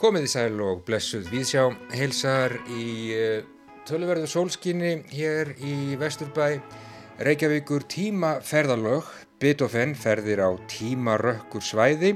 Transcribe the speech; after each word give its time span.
Komið 0.00 0.28
í 0.28 0.28
sæl 0.30 0.60
og 0.62 0.84
blessuð 0.86 1.26
viðsjá 1.32 1.64
heilsar 1.90 2.54
í 2.70 2.84
uh, 3.16 3.40
töluverðu 3.88 4.28
sólskinni 4.30 4.92
hér 5.10 5.50
í 5.58 5.96
Vesturbæ. 5.98 6.60
Reykjavíkur 7.26 7.82
tímaferðalög. 7.90 9.10
Beethoven 9.42 9.96
ferðir 9.98 10.44
á 10.46 10.54
tímarökkur 10.70 11.66
svæði. 11.66 12.14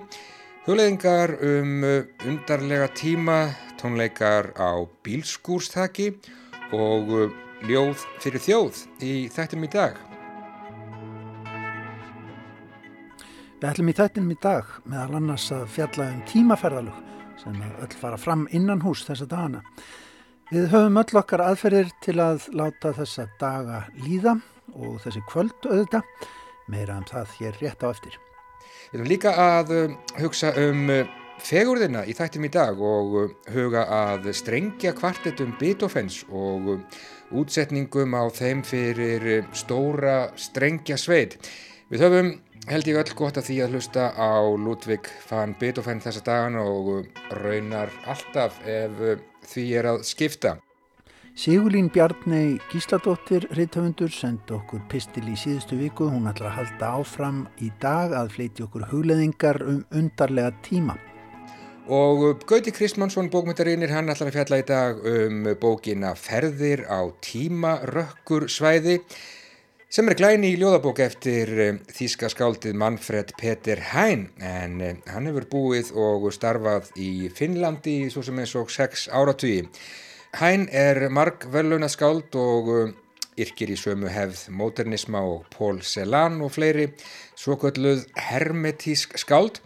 Hugleðingar 0.68 1.34
um 1.50 1.82
uh, 1.82 2.06
undarlega 2.22 2.92
tíma 2.94 3.50
tónleikar 3.82 4.54
á 4.54 4.78
bílskúrstaki 5.02 6.12
og 6.70 7.14
uh, 7.18 7.30
ljóð 7.66 8.06
fyrir 8.22 8.46
þjóð 8.46 8.84
í 9.02 9.14
þættinum 9.34 9.66
í 9.66 9.74
dag 9.74 10.13
Við 13.60 13.68
ætlum 13.70 13.88
í 13.88 13.94
þættinum 13.94 14.32
í 14.34 14.36
dag 14.42 14.70
meðal 14.90 15.18
annars 15.20 15.44
að 15.54 15.68
fjalla 15.70 16.08
um 16.10 16.22
tímaferðalög 16.26 17.12
sem 17.38 17.60
öll 17.62 17.94
fara 18.00 18.18
fram 18.18 18.48
innan 18.56 18.82
hús 18.82 19.04
þessa 19.06 19.28
dagana. 19.30 19.60
Við 20.50 20.66
höfum 20.72 20.98
öll 21.00 21.18
okkar 21.20 21.42
aðferðir 21.44 21.92
til 22.04 22.16
að 22.22 22.48
láta 22.58 22.92
þessa 22.96 23.28
daga 23.40 23.84
líða 24.02 24.34
og 24.74 24.98
þessi 25.04 25.22
kvöld 25.30 25.68
auðvita, 25.68 26.02
meira 26.66 26.98
um 26.98 27.06
það 27.08 27.36
hér 27.38 27.58
rétt 27.62 27.86
á 27.86 27.88
eftir. 27.92 28.18
Við 28.90 28.98
höfum 28.98 29.10
líka 29.12 29.34
að 29.40 29.74
um, 29.78 29.98
hugsa 30.18 30.50
um 30.60 30.82
uh, 30.92 31.12
fegurðina 31.44 32.04
í 32.10 32.14
þættum 32.18 32.48
í 32.48 32.52
dag 32.58 32.82
og 32.90 33.18
uh, 33.20 33.34
huga 33.54 33.86
að 33.86 34.32
strengja 34.34 34.92
kvartetum 34.98 35.54
Beethovens 35.60 36.24
og 36.28 36.72
um, 36.74 36.82
útsetningum 37.38 38.18
á 38.18 38.26
þeim 38.34 38.66
fyrir 38.66 39.46
stóra 39.54 40.32
strengja 40.36 40.98
sveit. 41.00 41.38
Við 41.92 42.04
höfum 42.04 42.34
held 42.68 42.86
ég 42.88 42.96
öll 42.96 43.14
gott 43.16 43.36
að 43.38 43.48
því 43.48 43.56
að 43.64 43.74
hlusta 43.74 44.04
á 44.16 44.40
Ludvig 44.56 45.08
van 45.28 45.54
Beethoven 45.60 46.00
þessa 46.00 46.22
dagan 46.24 46.56
og 46.60 47.08
raunar 47.42 47.92
alltaf 48.08 48.60
ef 48.66 49.02
því 49.50 49.64
er 49.78 49.88
að 49.92 50.04
skipta. 50.08 50.54
Sigurlín 51.34 51.88
Bjarnei 51.90 52.60
Gísladóttir 52.70 53.48
reythöfundur 53.58 54.12
sendi 54.14 54.54
okkur 54.54 54.84
pistil 54.88 55.24
í 55.26 55.34
síðustu 55.34 55.80
viku. 55.80 56.06
Hún 56.06 56.28
ætlar 56.30 56.52
að 56.52 56.58
halda 56.60 56.92
áfram 57.00 57.40
í 57.58 57.72
dag 57.82 58.14
að 58.14 58.30
fleiti 58.36 58.62
okkur 58.62 58.86
hugleðingar 58.92 59.58
um 59.66 59.82
undarlega 59.90 60.54
tíma. 60.62 60.94
Og 61.90 62.46
Gauti 62.48 62.72
Kristmannsson, 62.72 63.28
bókmyndarinnir, 63.34 63.90
hann 63.92 64.08
ætlar 64.08 64.30
að 64.30 64.38
fjalla 64.38 64.60
í 64.62 64.68
dag 64.70 65.02
um 65.10 65.50
bókina 65.60 66.14
Ferðir 66.16 66.86
á 66.88 67.02
tímarökkur 67.20 68.46
svæði 68.48 69.02
sem 69.94 70.08
er 70.10 70.16
glæni 70.18 70.48
í 70.50 70.54
ljóðabók 70.58 70.98
eftir 71.04 71.50
eh, 71.62 71.76
þýska 71.94 72.26
skáldið 72.32 72.74
Manfred 72.80 73.28
Peter 73.38 73.78
Hein 73.92 74.24
en 74.42 74.80
eh, 74.82 74.96
hann 75.06 75.28
hefur 75.28 75.44
búið 75.52 75.92
og 75.94 76.24
starfað 76.34 76.88
í 76.98 77.28
Finnlandi 77.30 78.08
svo 78.10 78.24
sem 78.26 78.40
eins 78.42 78.56
og 78.58 78.72
sex 78.74 79.04
áratugi. 79.06 79.60
Hein 80.40 80.64
er 80.74 80.98
marg 81.14 81.46
veluna 81.52 81.86
skáld 81.92 82.34
og 82.34 82.70
eh, 82.74 82.90
yrkir 83.44 83.70
í 83.70 83.76
sömu 83.78 84.10
hefð 84.10 84.48
modernisma 84.58 85.22
og 85.22 85.44
Paul 85.54 85.78
Celan 85.86 86.40
og 86.42 86.50
fleiri 86.56 86.88
svo 87.38 87.54
kölluð 87.62 88.02
hermetísk 88.18 89.14
skáld. 89.22 89.60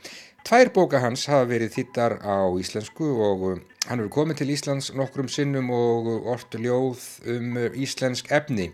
Tvær 0.45 0.73
bóka 0.77 1.01
hans 1.01 1.25
hafa 1.33 1.47
verið 1.55 1.73
þittar 1.79 2.19
á 2.21 2.53
íslensku 2.61 3.15
og 3.31 3.47
hann 3.87 3.97
hefur 3.97 4.12
komið 4.19 4.43
til 4.43 4.53
Íslands 4.53 4.93
nokkrum 4.93 5.33
sinnum 5.33 5.73
og 5.73 6.29
ortu 6.34 6.61
ljóð 6.61 7.09
um 7.33 7.56
íslensk 7.73 8.29
efni. 8.29 8.69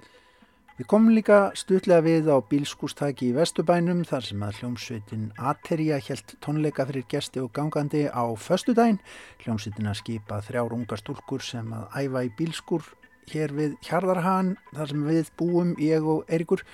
Við 0.75 0.89
komum 0.91 1.15
líka 1.15 1.37
stutlega 1.55 2.03
við 2.03 2.27
á 2.35 2.43
bílskústaki 2.51 3.29
í 3.29 3.35
Vestubænum 3.37 4.01
þar 4.09 4.25
sem 4.27 4.41
að 4.43 4.57
hljómsveitin 4.59 5.29
Ateria 5.39 6.01
helt 6.03 6.33
tónleika 6.43 6.83
fyrir 6.89 7.05
gesti 7.13 7.39
og 7.39 7.53
gangandi 7.55 8.09
á 8.11 8.27
föstudaginn. 8.35 8.99
Hljómsveitin 9.45 9.87
að 9.87 10.01
skipa 10.01 10.41
þrjár 10.43 10.75
unga 10.75 10.99
stúlkur 10.99 11.47
sem 11.47 11.71
að 11.71 11.95
æfa 12.01 12.25
í 12.27 12.33
bílskúr 12.41 12.89
hér 13.31 13.55
við 13.55 13.77
Hjarðarhagan 13.87 14.57
þar 14.73 14.91
sem 14.91 15.07
við 15.13 15.31
búum, 15.39 15.71
ég 15.79 16.11
og 16.11 16.27
Erikur. 16.27 16.67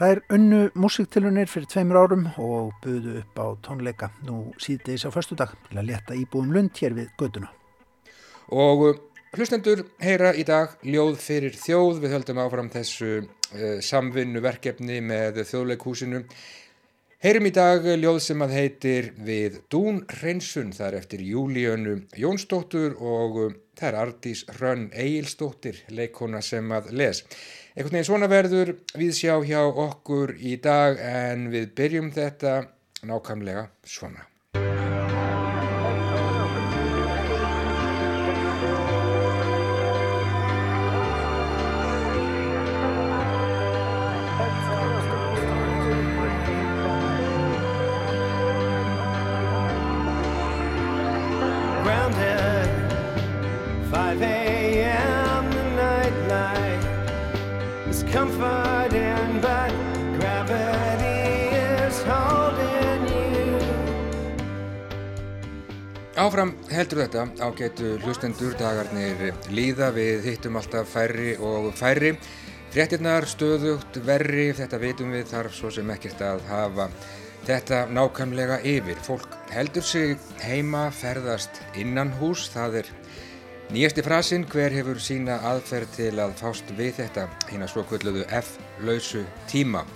Það 0.00 0.14
er 0.14 0.24
önnu 0.38 0.62
músiktilunir 0.80 1.52
fyrir 1.52 1.68
tveimur 1.68 2.00
árum 2.00 2.26
og 2.40 2.72
buðu 2.80 3.18
upp 3.20 3.36
á 3.36 3.46
tónleika 3.68 4.08
nú 4.24 4.46
síðdeis 4.56 5.04
á 5.04 5.12
föstudag 5.12 5.52
til 5.68 5.76
að 5.76 5.92
leta 5.92 6.16
íbúum 6.16 6.56
lund 6.56 6.72
hér 6.80 6.96
við 6.96 7.12
göduna. 7.20 7.52
Og 8.48 8.96
Hlustendur 9.30 9.84
heyra 10.02 10.32
í 10.34 10.42
dag 10.42 10.72
ljóð 10.82 11.20
fyrir 11.22 11.54
þjóð, 11.54 12.00
við 12.02 12.14
höldum 12.16 12.38
áfram 12.42 12.66
þessu 12.72 13.10
uh, 13.20 13.76
samvinnu 13.78 14.40
verkefni 14.42 14.96
með 15.06 15.44
þjóðleikhúsinu. 15.46 16.24
Heyrum 17.22 17.46
í 17.46 17.52
dag 17.54 17.86
ljóð 17.86 18.18
sem 18.24 18.42
að 18.42 18.54
heitir 18.56 19.12
Við 19.22 19.60
Dún 19.70 20.00
Hreinsun, 20.16 20.72
það 20.74 20.88
er 20.88 20.96
eftir 20.98 21.22
Júlíönu 21.22 21.94
Jónsdóttur 22.18 22.96
og 22.98 23.38
uh, 23.44 23.54
það 23.78 23.88
er 23.92 23.98
Ardís 24.00 24.42
Hrönn 24.56 24.88
Egilsdóttir, 24.98 25.78
leikona 25.94 26.42
sem 26.42 26.74
að 26.74 26.90
les. 26.98 27.22
Ekkert 27.76 27.94
neginn 27.94 28.10
svona 28.10 28.30
verður 28.34 28.74
við 28.98 29.14
sjá 29.14 29.36
hjá 29.46 29.62
okkur 29.62 30.34
í 30.42 30.56
dag 30.58 30.98
en 30.98 31.46
við 31.54 31.70
byrjum 31.78 32.10
þetta 32.18 32.64
nákvæmlega 33.06 33.68
svona. 33.86 34.26
Áfram 66.20 66.50
heldur 66.68 66.98
þetta 67.00 67.22
ágætu 67.40 67.94
hlustendur 68.02 68.52
dagarnir 68.60 69.30
líða 69.48 69.86
við 69.96 70.26
hittum 70.28 70.58
alltaf 70.60 70.90
færri 70.92 71.30
og 71.40 71.70
færri. 71.78 72.10
Frettinnar 72.74 73.24
stöðugt 73.24 73.96
verri, 74.04 74.50
þetta 74.52 74.82
veitum 74.82 75.14
við 75.14 75.30
þarf 75.30 75.56
svo 75.56 75.70
sem 75.72 75.88
ekkert 75.94 76.20
að 76.20 76.44
hafa 76.50 76.90
þetta 77.48 77.80
nákvæmlega 77.96 78.60
yfir. 78.68 79.00
Fólk 79.06 79.32
heldur 79.54 79.86
sig 79.86 80.18
heima, 80.44 80.90
ferðast 80.92 81.62
innan 81.80 82.12
hús, 82.20 82.50
það 82.52 82.82
er 82.82 82.94
nýjasti 83.72 84.04
frasinn 84.04 84.44
hver 84.52 84.76
hefur 84.76 85.00
sína 85.00 85.40
aðferð 85.54 85.96
til 85.96 86.14
að 86.20 86.36
fást 86.42 86.74
við 86.76 86.98
þetta 87.00 87.30
hérna 87.48 87.70
svo 87.70 87.86
kvölduðu 87.88 88.28
F-lausu 88.42 89.24
tíma. 89.48 89.86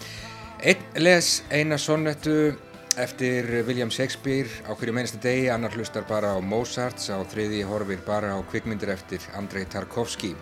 Einn 0.65 1.05
les 1.05 1.43
eina 1.53 1.77
sonnettu 1.77 2.55
eftir 3.01 3.47
William 3.67 3.91
Shakespeare 3.91 4.49
á 4.67 4.75
hverju 4.75 4.95
meinasta 4.95 5.19
degi, 5.23 5.49
annar 5.51 5.75
hlustar 5.75 6.05
bara 6.09 6.35
á 6.35 6.39
Mozart, 6.43 6.99
á 7.11 7.19
þriði 7.27 7.63
horfir 7.67 8.01
bara 8.07 8.35
á 8.35 8.39
kvikmyndir 8.51 8.93
eftir 8.95 9.25
Andrei 9.39 9.65
Tarkovski. 9.65 10.35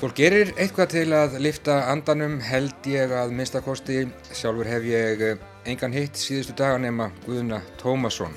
Fólk 0.00 0.16
gerir 0.18 0.50
eitthvað 0.58 0.88
til 0.96 1.06
að 1.14 1.38
lifta 1.44 1.76
andanum 1.92 2.40
held 2.42 2.88
ég 2.90 3.12
að 3.14 3.36
minnstakosti, 3.38 4.08
sjálfur 4.34 4.66
hef 4.66 4.88
ég 4.88 5.22
engan 5.70 5.94
hitt 5.94 6.18
síðustu 6.18 6.56
daga 6.58 6.80
nema 6.82 7.12
Guðuna 7.26 7.62
Tómasson. 7.78 8.34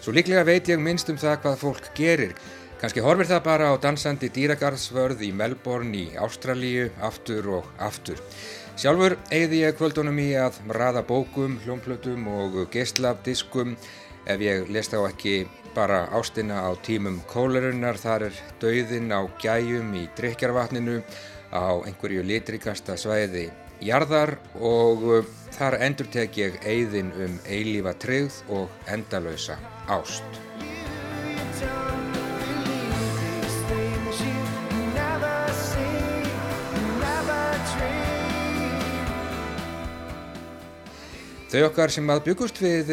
Svo 0.00 0.14
líklega 0.16 0.46
veit 0.48 0.70
ég 0.72 0.80
minnst 0.80 1.12
um 1.12 1.20
það 1.20 1.36
hvað 1.44 1.60
fólk 1.60 1.92
gerir. 1.98 2.32
Kanski 2.80 3.04
horfir 3.04 3.28
það 3.30 3.44
bara 3.44 3.68
á 3.70 3.74
dansandi 3.78 4.32
dýragarðsvörð 4.34 5.20
í 5.22 5.30
Melbourne 5.36 5.94
í 5.94 6.06
Ástralíu 6.18 6.88
aftur 6.98 7.52
og 7.60 7.68
aftur. 7.78 8.18
Sjálfur 8.72 9.18
eigði 9.28 9.58
ég 9.66 9.74
kvöldunum 9.76 10.16
í 10.22 10.30
að 10.40 10.56
raða 10.72 11.02
bókum, 11.04 11.58
hljómplötum 11.62 12.24
og 12.32 12.56
geslafdiskum 12.72 13.74
ef 14.24 14.40
ég 14.40 14.70
lest 14.72 14.96
á 14.96 15.00
ekki 15.04 15.42
bara 15.76 16.06
ástina 16.16 16.64
á 16.64 16.72
tímum 16.84 17.20
kólarinnar, 17.28 18.00
þar 18.00 18.28
er 18.30 18.40
dauðin 18.62 19.12
á 19.12 19.20
gæjum 19.42 19.92
í 19.96 20.06
drikjarvatninu 20.16 21.02
á 21.52 21.84
einhverju 21.84 22.24
litrikasta 22.24 22.96
svæði 22.96 23.50
jarðar 23.84 24.38
og 24.56 25.26
þar 25.52 25.78
endur 25.84 26.08
tek 26.12 26.38
ég 26.40 26.60
eigðin 26.64 27.12
um 27.12 27.40
eilífa 27.44 27.92
tryggð 28.00 28.40
og 28.56 28.88
endalösa 28.88 29.58
ást. 29.90 30.24
Þau 41.52 41.66
okkar 41.66 41.92
sem 41.92 42.08
að 42.08 42.22
byggust 42.30 42.58
við 42.64 42.90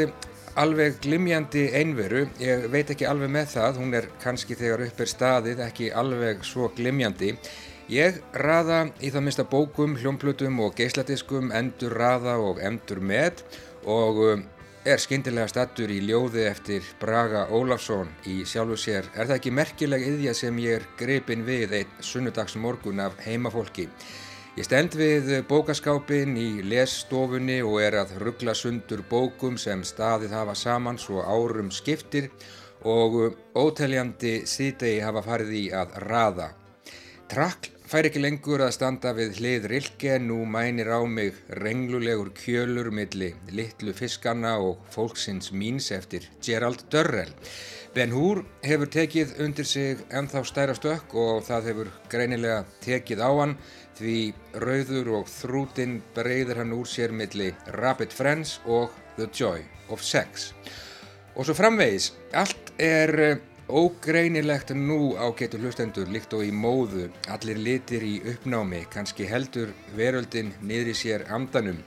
alveg 0.59 0.97
glimjandi 0.99 1.61
einveru, 1.79 2.25
ég 2.43 2.65
veit 2.73 2.89
ekki 2.91 3.05
alveg 3.07 3.31
með 3.31 3.53
það, 3.53 3.77
hún 3.79 3.95
er 3.95 4.09
kannski 4.19 4.57
þegar 4.59 4.83
upp 4.83 4.99
er 4.99 5.11
staðið 5.13 5.61
ekki 5.63 5.87
alveg 5.95 6.43
svo 6.43 6.67
glimjandi. 6.75 7.29
Ég 7.87 8.19
raða 8.35 8.81
í 8.99 9.13
það 9.13 9.25
minnsta 9.29 9.47
bókum, 9.47 9.95
hljómplutum 10.01 10.59
og 10.65 10.75
geisladiskum, 10.75 11.53
endur 11.55 11.95
raða 11.95 12.35
og 12.43 12.59
endur 12.59 12.99
með 12.99 13.45
og 13.87 14.23
um, 14.27 14.43
er 14.83 14.99
skindilega 14.99 15.47
stattur 15.55 15.95
í 15.95 16.03
ljóði 16.03 16.43
eftir 16.51 16.93
Braga 16.99 17.47
Ólafsson 17.55 18.11
í 18.27 18.41
sjálfu 18.43 18.75
sér 18.75 19.07
er 19.15 19.23
það 19.29 19.37
ekki 19.39 19.55
merkileg 19.55 20.03
yðja 20.03 20.35
sem 20.35 20.59
ég 20.65 20.81
er 20.81 20.91
greipin 20.99 21.47
við 21.47 21.79
einn 21.79 22.01
sunnudags 22.03 22.59
morgun 22.59 22.99
af 23.07 23.15
heimafólki. 23.23 23.87
Ég 24.59 24.65
stend 24.67 24.91
við 24.99 25.29
bókaskápin 25.47 26.33
í 26.35 26.47
lesstofunni 26.67 27.61
og 27.63 27.77
er 27.79 27.95
að 28.01 28.17
ruggla 28.19 28.51
sundur 28.51 29.05
bókum 29.07 29.55
sem 29.55 29.85
staðið 29.87 30.35
hafa 30.35 30.55
saman 30.59 30.99
svo 30.99 31.23
árum 31.23 31.69
skiptir 31.71 32.27
og 32.83 33.37
óteljandi 33.55 34.41
síðdegi 34.43 34.99
hafa 35.05 35.23
farið 35.23 35.55
í 35.61 35.63
að 35.71 35.95
raða. 36.03 36.49
Trakl 37.31 37.71
fær 37.87 38.09
ekki 38.09 38.19
lengur 38.19 38.65
að 38.65 38.75
standa 38.75 39.15
við 39.15 39.39
hlið 39.39 39.71
rilke, 39.71 40.19
nú 40.19 40.43
mænir 40.43 40.91
á 40.91 40.99
mig 41.07 41.39
renglulegur 41.63 42.33
kjölur 42.35 42.91
milli 42.91 43.31
litlu 43.55 43.95
fiskanna 43.95 44.57
og 44.59 44.83
fólksins 44.91 45.53
míns 45.55 45.87
eftir 45.95 46.27
Gerald 46.43 46.83
Dörrell. 46.91 47.31
Ben 47.95 48.11
Húr 48.13 48.43
hefur 48.61 48.91
tekið 48.91 49.31
undir 49.41 49.65
sig 49.65 50.03
ennþá 50.13 50.43
stæra 50.45 50.75
stökk 50.77 51.15
og 51.17 51.47
það 51.47 51.71
hefur 51.71 51.87
greinilega 52.11 52.59
tekið 52.83 53.23
á 53.25 53.31
hann 53.33 53.55
því 53.99 54.17
rauður 54.63 55.11
og 55.19 55.29
þrútin 55.29 55.99
breyður 56.15 56.63
hann 56.63 56.73
úr 56.75 56.87
sér 56.87 57.13
milli 57.15 57.51
Rapid 57.79 58.15
Friends 58.15 58.57
og 58.65 58.95
The 59.17 59.27
Joy 59.27 59.61
of 59.93 60.01
Sex. 60.05 60.53
Og 61.35 61.45
svo 61.45 61.55
framvegis, 61.55 62.13
allt 62.33 62.73
er 62.79 63.39
Ógreinilegt 63.69 64.71
nú 64.73 65.13
á 65.13 65.29
getur 65.37 65.61
hlustendur 65.61 66.07
líkt 66.09 66.31
og 66.33 66.41
í 66.41 66.49
móðu, 66.49 67.03
allir 67.29 67.59
litir 67.61 68.01
í 68.01 68.15
uppnámi, 68.31 68.79
kannski 68.89 69.27
heldur 69.29 69.69
veröldin 69.93 70.49
niður 70.65 70.89
í 70.89 70.95
sér 70.97 71.27
amdanum. 71.29 71.77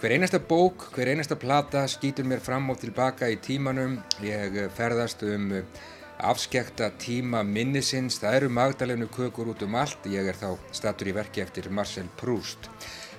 Hver 0.00 0.14
einasta 0.16 0.40
bók, 0.40 0.86
hver 0.96 1.10
einasta 1.12 1.36
plata 1.36 1.82
skýtur 1.92 2.24
mér 2.24 2.40
fram 2.40 2.72
og 2.72 2.80
tilbaka 2.80 3.28
í 3.28 3.36
tímanum, 3.36 3.98
ég 4.24 4.56
ferðast 4.78 5.26
um 5.28 5.52
afskekta 6.18 6.90
tíma 7.00 7.42
minnisins, 7.44 8.20
það 8.22 8.38
eru 8.38 8.52
magdalenu 8.52 9.08
kökur 9.12 9.50
út 9.52 9.64
um 9.66 9.74
allt, 9.76 10.06
ég 10.08 10.28
er 10.30 10.38
þá 10.38 10.54
statur 10.72 11.10
í 11.10 11.16
verki 11.16 11.42
eftir 11.44 11.68
Marcel 11.70 12.08
Proust. 12.20 12.70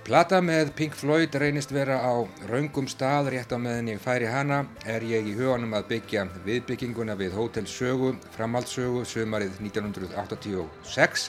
Plata 0.08 0.38
með 0.40 0.70
Pink 0.78 0.94
Floyd 0.96 1.34
reynist 1.36 1.74
vera 1.76 1.98
á 2.00 2.16
raungum 2.48 2.86
stað 2.88 3.34
rétt 3.34 3.52
á 3.52 3.60
meðan 3.60 3.90
ég 3.92 3.98
færi 4.00 4.30
hana 4.32 4.62
er 4.88 5.04
ég 5.04 5.28
í 5.28 5.34
huganum 5.36 5.76
að 5.76 5.90
byggja 5.90 6.24
viðbygginguna 6.46 7.18
við 7.20 7.36
Hotel 7.36 7.68
Sögu, 7.68 8.14
framhaldssögu, 8.38 9.04
sömarið 9.04 9.60
1986. 9.66 11.28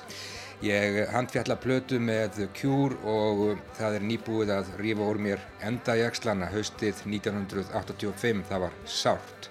Ég 0.62 1.00
handfjalla 1.10 1.54
plötu 1.58 1.98
með 2.02 2.38
Cure 2.54 2.96
og 3.06 3.58
það 3.80 3.98
er 3.98 4.06
nýbúið 4.12 4.54
að 4.60 4.70
rífa 4.78 5.10
úr 5.10 5.20
mér 5.26 5.42
endajakslana 5.66 6.46
haustið 6.54 7.02
1985, 7.06 8.46
það 8.46 8.64
var 8.68 8.78
sárt. 8.86 9.50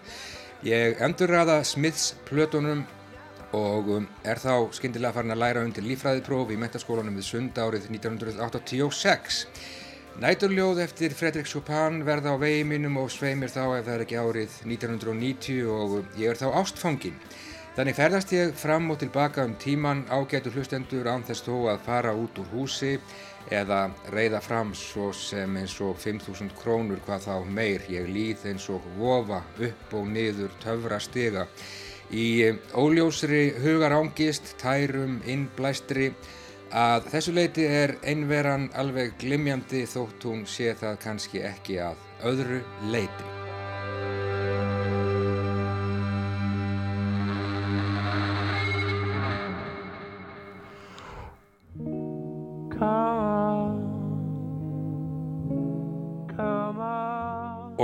Ég 0.65 0.97
endurraða 1.05 1.59
Smiths 1.61 2.15
plötunum 2.25 2.79
og 3.53 3.89
um, 3.93 4.05
er 4.25 4.39
þá 4.41 4.71
skindilega 4.73 5.13
farin 5.13 5.35
að 5.35 5.43
læra 5.43 5.61
undir 5.61 5.85
lífræðipróf 5.85 6.49
í 6.49 6.57
mentaskólanum 6.57 7.19
við 7.19 7.27
sund 7.27 7.59
árið 7.61 7.85
1986. 7.93 9.43
Næturljóð 10.17 10.81
eftir 10.81 11.13
Fredrik 11.13 11.45
Chopin 11.45 12.01
verða 12.07 12.33
á 12.33 12.41
vegi 12.41 12.63
mínum 12.65 12.97
og 12.97 13.11
sveimir 13.13 13.53
þá 13.53 13.77
ef 13.77 13.85
það 13.85 13.93
er 13.93 14.05
ekki 14.07 14.17
árið 14.17 14.57
1990 14.65 15.69
og 15.69 15.95
um, 15.99 16.09
ég 16.17 16.33
er 16.33 16.41
þá 16.41 16.49
ástfangin. 16.63 17.21
Þannig 17.77 17.99
ferðast 17.99 18.33
ég 18.33 18.57
fram 18.57 18.89
og 18.89 18.97
tilbaka 18.97 19.45
um 19.45 19.53
tíman 19.61 20.07
ágætu 20.09 20.49
hlustendur 20.55 21.05
án 21.05 21.21
þess 21.27 21.45
þó 21.45 21.69
að 21.75 21.83
fara 21.85 22.17
út 22.17 22.41
úr 22.41 22.49
húsi 22.55 22.95
eða 23.51 23.87
reyða 24.11 24.41
fram 24.43 24.73
svo 24.75 25.11
sem 25.15 25.57
eins 25.59 25.77
og 25.81 25.97
5.000 26.03 26.55
krónur 26.59 27.01
hvað 27.05 27.27
þá 27.27 27.35
meir. 27.59 27.85
Ég 27.89 28.09
líð 28.11 28.47
eins 28.51 28.69
og 28.73 28.85
vofa 28.97 29.43
upp 29.69 29.93
og 29.99 30.09
niður 30.11 30.55
töfra 30.63 30.99
stiga 30.99 31.47
í 32.11 32.53
óljósri 32.71 33.51
hugarángist, 33.63 34.55
tærum, 34.61 35.19
innblæstri 35.27 36.11
að 36.71 37.09
þessu 37.13 37.33
leiti 37.35 37.65
er 37.67 37.95
einveran 38.03 38.69
alveg 38.75 39.15
glimjandi 39.21 39.85
þótt 39.87 40.27
hún 40.27 40.45
sé 40.47 40.75
það 40.75 41.01
kannski 41.03 41.43
ekki 41.47 41.81
að 41.83 42.05
öðru 42.27 42.61
leiti. 42.91 43.36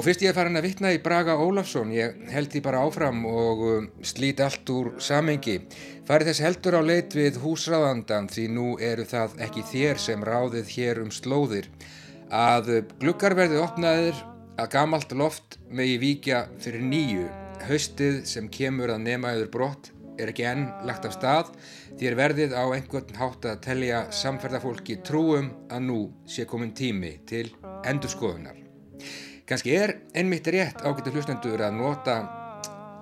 Og 0.03 0.09
fyrst 0.09 0.23
ég 0.25 0.33
er 0.33 0.35
farin 0.35 0.59
að 0.59 0.65
vittna 0.65 0.89
í 0.91 0.97
Braga 0.99 1.37
Ólafsson, 1.39 1.93
ég 1.95 2.17
held 2.27 2.49
því 2.51 2.61
bara 2.65 2.81
áfram 2.83 3.21
og 3.23 3.61
um, 3.63 3.85
slít 4.03 4.41
allt 4.43 4.67
úr 4.67 4.89
samengi. 4.99 5.53
Farið 6.03 6.27
þess 6.27 6.41
heldur 6.43 6.75
á 6.75 6.81
leit 6.83 7.13
við 7.15 7.37
húsráðandan 7.39 8.25
því 8.27 8.43
nú 8.51 8.65
eru 8.83 9.05
það 9.07 9.37
ekki 9.45 9.61
þér 9.69 10.01
sem 10.03 10.25
ráðið 10.27 10.73
hér 10.73 10.99
um 11.05 11.13
slóðir. 11.15 11.69
Að 12.27 12.67
glukkar 12.99 13.37
verði 13.39 13.61
opnaðir, 13.63 14.19
að 14.59 14.67
gamalt 14.73 15.15
loft 15.15 15.55
megi 15.71 15.95
víkja 16.01 16.41
fyrir 16.59 16.83
nýju. 16.83 17.29
Haustið 17.69 18.17
sem 18.27 18.49
kemur 18.51 18.91
að 18.91 19.05
nema 19.05 19.31
yfir 19.37 19.53
brott 19.53 19.93
er 20.19 20.33
ekki 20.33 20.49
enn 20.49 20.65
lagt 20.83 21.07
af 21.07 21.15
stað 21.15 21.53
því 21.93 22.09
er 22.09 22.17
verðið 22.19 22.57
á 22.59 22.63
einhvern 22.75 23.15
hátt 23.21 23.47
að 23.47 23.63
telja 23.69 24.03
samferðafólki 24.11 24.99
trúum 24.99 25.47
að 25.71 25.87
nú 25.87 26.01
sé 26.27 26.43
komin 26.43 26.75
tími 26.75 27.21
til 27.23 27.45
endurskoðunar. 27.87 28.62
Kanski 29.43 29.73
er 29.75 29.91
einmitt 30.15 30.47
rétt 30.47 30.85
ágættu 30.87 31.11
hlustendur 31.11 31.59
að 31.65 31.73
nota 31.75 32.13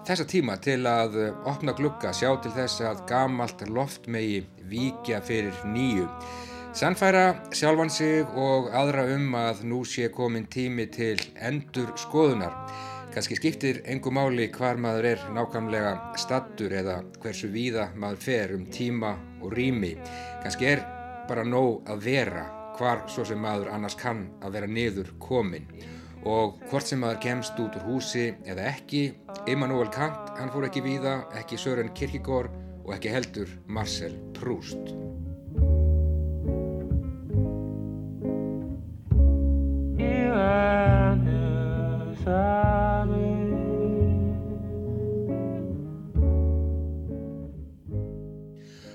þessa 0.08 0.24
tíma 0.26 0.56
til 0.58 0.80
að 0.90 1.20
opna 1.46 1.76
glukka, 1.78 2.10
sjá 2.18 2.32
til 2.42 2.50
þess 2.56 2.82
að 2.82 3.04
gamalt 3.12 3.62
loft 3.70 4.08
megi 4.10 4.40
víkja 4.72 5.20
fyrir 5.22 5.60
nýju. 5.70 6.08
Sannfæra 6.74 7.28
sjálfan 7.54 7.94
sig 7.94 8.26
og 8.34 8.72
aðra 8.74 9.06
um 9.14 9.38
að 9.38 9.62
nú 9.70 9.84
sé 9.86 10.10
komin 10.10 10.50
tími 10.50 10.88
til 10.90 11.22
endur 11.38 11.94
skoðunar. 12.08 12.58
Kanski 13.14 13.38
skiptir 13.38 13.84
engu 13.86 14.10
máli 14.10 14.50
hvar 14.58 14.82
maður 14.82 15.12
er 15.12 15.30
nákvæmlega 15.38 15.94
stattur 16.26 16.74
eða 16.74 17.04
hversu 17.22 17.54
víða 17.54 17.92
maður 17.94 18.26
fer 18.26 18.58
um 18.58 18.66
tíma 18.66 19.14
og 19.44 19.54
rými. 19.54 19.94
Kanski 20.42 20.74
er 20.74 20.86
bara 21.30 21.46
nóg 21.46 21.86
að 21.86 22.06
vera 22.10 22.50
hvar 22.80 23.06
svo 23.06 23.30
sem 23.30 23.38
maður 23.38 23.76
annars 23.76 24.00
kann 24.00 24.32
að 24.42 24.58
vera 24.58 24.78
niður 24.80 25.14
komin 25.22 25.70
og 26.28 26.60
hvort 26.70 26.88
sem 26.88 27.02
maður 27.02 27.22
kemst 27.26 27.60
út 27.62 27.78
úr 27.80 27.88
húsi 27.88 28.32
eða 28.46 28.70
ekki, 28.76 29.12
Immanuel 29.50 29.90
Kant, 29.94 30.34
hann 30.38 30.52
fór 30.54 30.68
ekki 30.68 30.84
víða, 30.86 31.22
ekki 31.40 31.58
Sören 31.58 31.94
Kierkegaard 31.98 32.54
og 32.86 32.94
ekki 32.98 33.14
heldur 33.14 33.50
Marcel 33.68 34.18
Proust. 34.38 34.94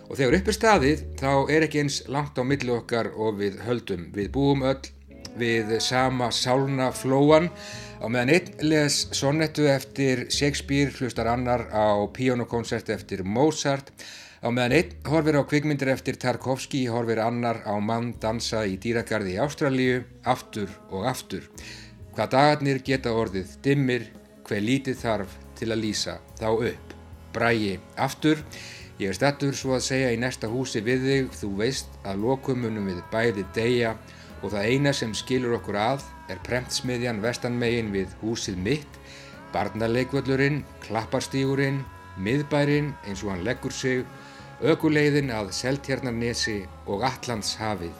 Og 0.06 0.20
þegar 0.20 0.36
upp 0.38 0.46
er 0.48 0.54
staðið 0.56 1.00
þá 1.20 1.30
er 1.52 1.64
ekki 1.66 1.80
eins 1.82 1.96
langt 2.08 2.38
á 2.40 2.42
millu 2.46 2.78
okkar 2.78 3.10
og 3.20 3.36
við 3.36 3.58
höldum. 3.66 4.06
Við 4.16 4.30
búum 4.32 4.62
öll 4.64 4.95
við 5.38 5.76
sama 5.84 6.30
sálna 6.34 6.90
flóan 6.96 7.50
á 8.00 8.06
meðan 8.08 8.32
einn 8.34 8.68
les 8.68 8.98
sonettu 9.16 9.66
eftir 9.70 10.26
Shakespeare 10.32 10.92
hlustar 10.98 11.28
annar 11.32 11.66
á 11.72 12.04
píjónukonsert 12.12 12.90
eftir 12.92 13.24
Mozart. 13.24 13.92
Á 14.44 14.48
meðan 14.52 14.76
einn 14.76 14.92
horfir 15.08 15.38
á 15.40 15.42
kvikmyndir 15.48 15.90
eftir 15.92 16.18
Tarkovski 16.20 16.84
horfir 16.92 17.22
annar 17.24 17.62
á 17.64 17.74
mann 17.80 18.14
dansa 18.20 18.66
í 18.68 18.76
dýragarði 18.80 19.36
í 19.36 19.40
Ástralíu 19.42 20.04
aftur 20.24 20.70
og 20.90 21.08
aftur. 21.08 21.48
Hvað 22.16 22.32
dagarnir 22.36 22.82
geta 22.84 23.12
orðið 23.12 23.56
dimmir 23.64 24.10
hver 24.46 24.62
lítið 24.62 25.00
þarf 25.02 25.38
til 25.58 25.72
að 25.72 25.82
lýsa 25.82 26.18
þá 26.38 26.48
upp. 26.52 26.92
Brægi 27.34 27.78
aftur. 27.96 28.40
Ég 28.96 29.10
er 29.12 29.16
stattur 29.16 29.56
svo 29.56 29.74
að 29.76 29.84
segja 29.90 30.12
í 30.14 30.20
næsta 30.20 30.48
húsi 30.48 30.80
við 30.84 31.02
þig. 31.04 31.32
Þú 31.36 31.50
veist 31.58 31.98
að 32.04 32.22
lokumunum 32.24 32.86
við 32.88 33.02
bæði 33.12 33.44
deyja 33.56 33.96
og 34.46 34.52
það 34.54 34.68
eina 34.70 34.92
sem 34.94 35.10
skilur 35.16 35.56
okkur 35.56 35.76
að 35.82 36.04
er 36.30 36.38
premtsmiðjan 36.46 37.18
vestanmegin 37.24 37.88
við 37.90 38.12
húsið 38.20 38.60
mitt, 38.62 38.98
barnaleikvöllurinn, 39.50 40.60
klapparstígurinn, 40.84 41.80
miðbærin 42.22 42.92
eins 43.06 43.24
og 43.24 43.32
hann 43.32 43.42
leggur 43.46 43.74
sig, 43.74 44.04
ökuleiðin 44.62 45.32
að 45.34 45.50
Seltjarnarnesi 45.56 46.60
og 46.86 47.02
Allandshafið. 47.08 47.94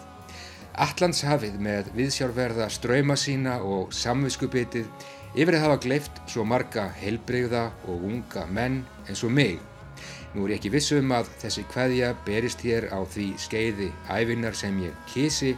Allandshafið 0.86 1.58
með 1.66 1.90
viðsjárverða 1.96 2.68
ströyma 2.70 3.16
sína 3.18 3.58
og 3.66 3.90
samviskubitið 3.96 4.86
yfir 5.34 5.58
að 5.58 5.64
hafa 5.66 5.80
gleift 5.82 6.20
svo 6.30 6.46
marga 6.46 6.86
heilbreyða 7.00 7.70
og 7.90 8.06
unga 8.06 8.46
menn 8.46 8.84
eins 9.08 9.24
og 9.26 9.34
mig. 9.34 9.58
Nú 10.36 10.44
er 10.44 10.54
ég 10.54 10.60
ekki 10.60 10.74
vissum 10.76 11.10
að 11.16 11.32
þessi 11.40 11.64
hvaðja 11.72 12.12
berist 12.26 12.62
hér 12.62 12.90
á 12.92 13.02
því 13.02 13.32
skeiði 13.40 13.90
æfinar 14.12 14.54
sem 14.54 14.78
ég 14.84 14.94
kísi 15.10 15.56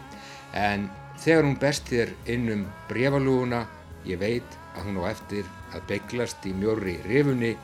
en 0.53 0.89
þegar 1.19 1.45
hún 1.45 1.59
berst 1.61 1.91
þér 1.91 2.15
inn 2.35 2.49
um 2.55 2.65
brefalúuna 2.89 3.65
ég 4.07 4.21
veit 4.23 4.59
að 4.77 4.89
hún 4.89 5.01
á 5.03 5.11
eftir 5.11 5.45
að 5.75 5.87
beiglast 5.91 6.47
í 6.49 6.55
mjóri 6.57 6.97
rifunni 7.05 7.55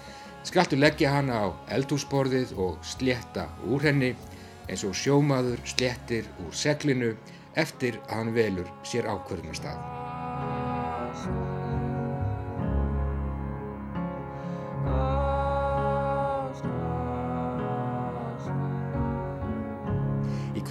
skaltu 0.45 0.76
leggja 0.76 1.14
hana 1.14 1.41
á 1.41 1.47
eldhúsborðið 1.76 2.57
og 2.61 2.81
slétta 2.85 3.49
úr 3.64 3.87
henni 3.88 4.12
eins 4.69 4.85
og 4.85 4.97
sjómaður 4.97 5.62
sléttir 5.69 6.29
úr 6.45 6.53
seglinu 6.57 7.14
eftir 7.55 8.00
að 8.09 8.17
hann 8.19 8.35
velur 8.37 8.71
sér 8.85 9.09
ákverðnastað. 9.09 10.13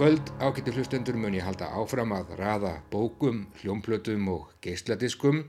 Kvöld 0.03 0.31
ágættu 0.43 0.71
hlustendur 0.75 1.15
mun 1.15 1.35
ég 1.37 1.45
halda 1.47 1.69
áfram 1.79 2.11
að 2.11 2.33
raða 2.35 2.71
bókum, 2.91 3.37
hljómplötum 3.61 4.25
og 4.33 4.49
geysladiskum. 4.65 5.45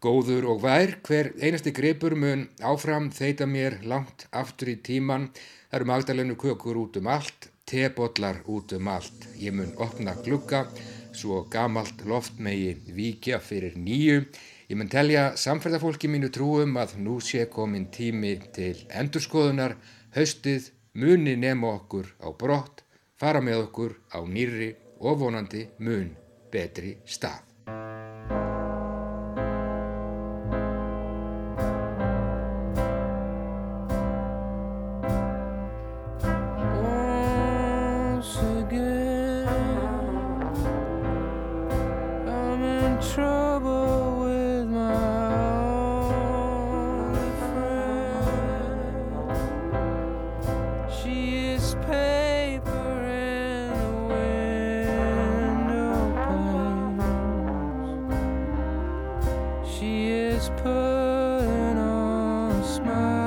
Góður 0.00 0.46
og 0.54 0.62
vær, 0.62 0.94
hver 1.04 1.28
einasti 1.36 1.74
gripur 1.76 2.16
mun 2.16 2.46
áfram 2.64 3.10
þeita 3.12 3.44
mér 3.44 3.76
langt 3.84 4.24
aftur 4.32 4.72
í 4.72 4.78
tíman. 4.88 5.28
Það 5.68 5.78
eru 5.82 5.90
magdalenu 5.92 6.38
kökur 6.40 6.80
út 6.80 6.96
um 6.96 7.12
allt, 7.12 7.50
tebotlar 7.68 8.40
út 8.48 8.72
um 8.78 8.88
allt. 8.88 9.28
Ég 9.36 9.52
mun 9.52 9.76
opna 9.76 10.16
glugga, 10.24 10.64
svo 11.12 11.44
gamalt 11.52 12.00
loft 12.08 12.40
megi 12.40 12.78
víkja 12.96 13.36
fyrir 13.36 13.76
nýju. 13.76 14.24
Ég 14.72 14.80
mun 14.80 14.88
telja 14.88 15.34
samferðarfólki 15.36 16.08
mínu 16.08 16.32
trúum 16.32 16.80
að 16.80 16.96
nú 17.04 17.20
sé 17.20 17.50
komin 17.52 17.90
tími 17.92 18.38
til 18.56 18.78
endurskoðunar, 18.88 19.76
haustið, 20.16 20.72
muni 20.96 21.36
nema 21.36 21.76
okkur 21.76 22.14
á 22.24 22.32
brott 22.32 22.86
fara 23.20 23.42
með 23.44 23.66
okkur 23.66 23.92
á 24.16 24.24
nýri 24.24 24.70
og 25.04 25.20
vonandi 25.20 25.66
mun 25.84 26.08
betri 26.52 26.96
stað. 27.04 27.44
always 60.40 60.62
put 60.62 61.76
on 61.76 62.50
a 62.52 62.64
smile. 62.64 63.19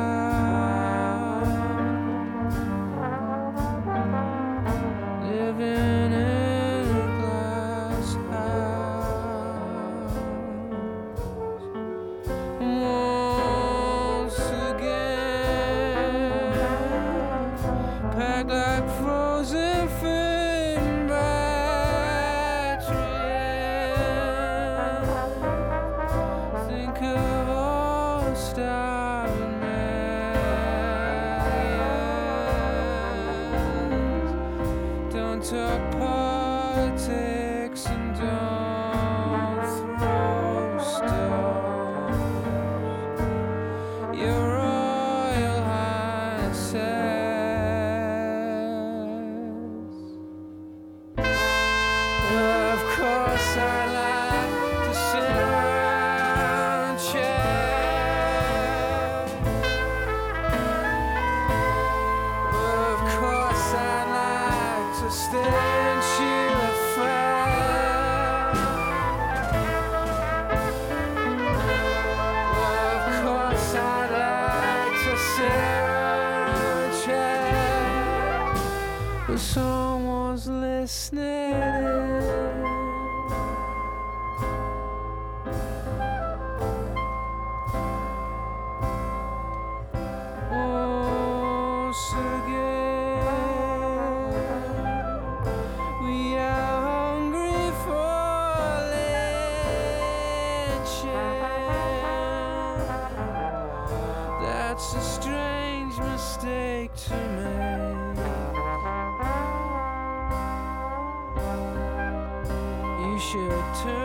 turn 113.74 114.03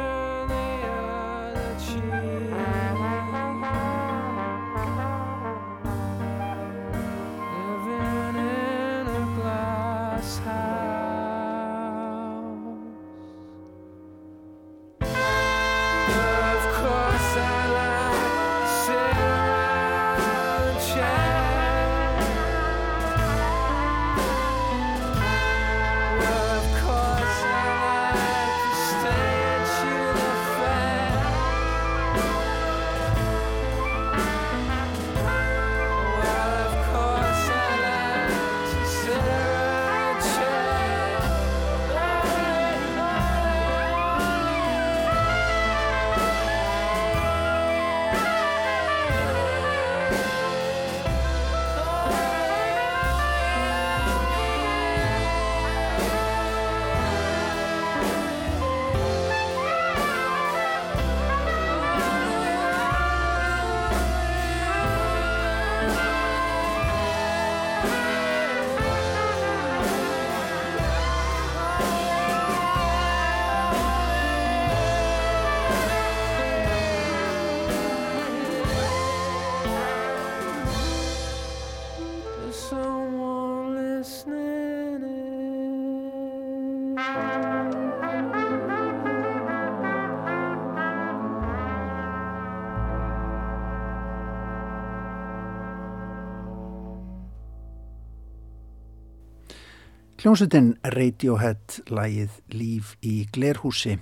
Hljómsveitin 100.19 100.73
Radiohead 100.83 101.77
lægið 101.95 102.41
Líf 102.51 102.89
í 103.07 103.29
Glerhúsi, 103.31 103.93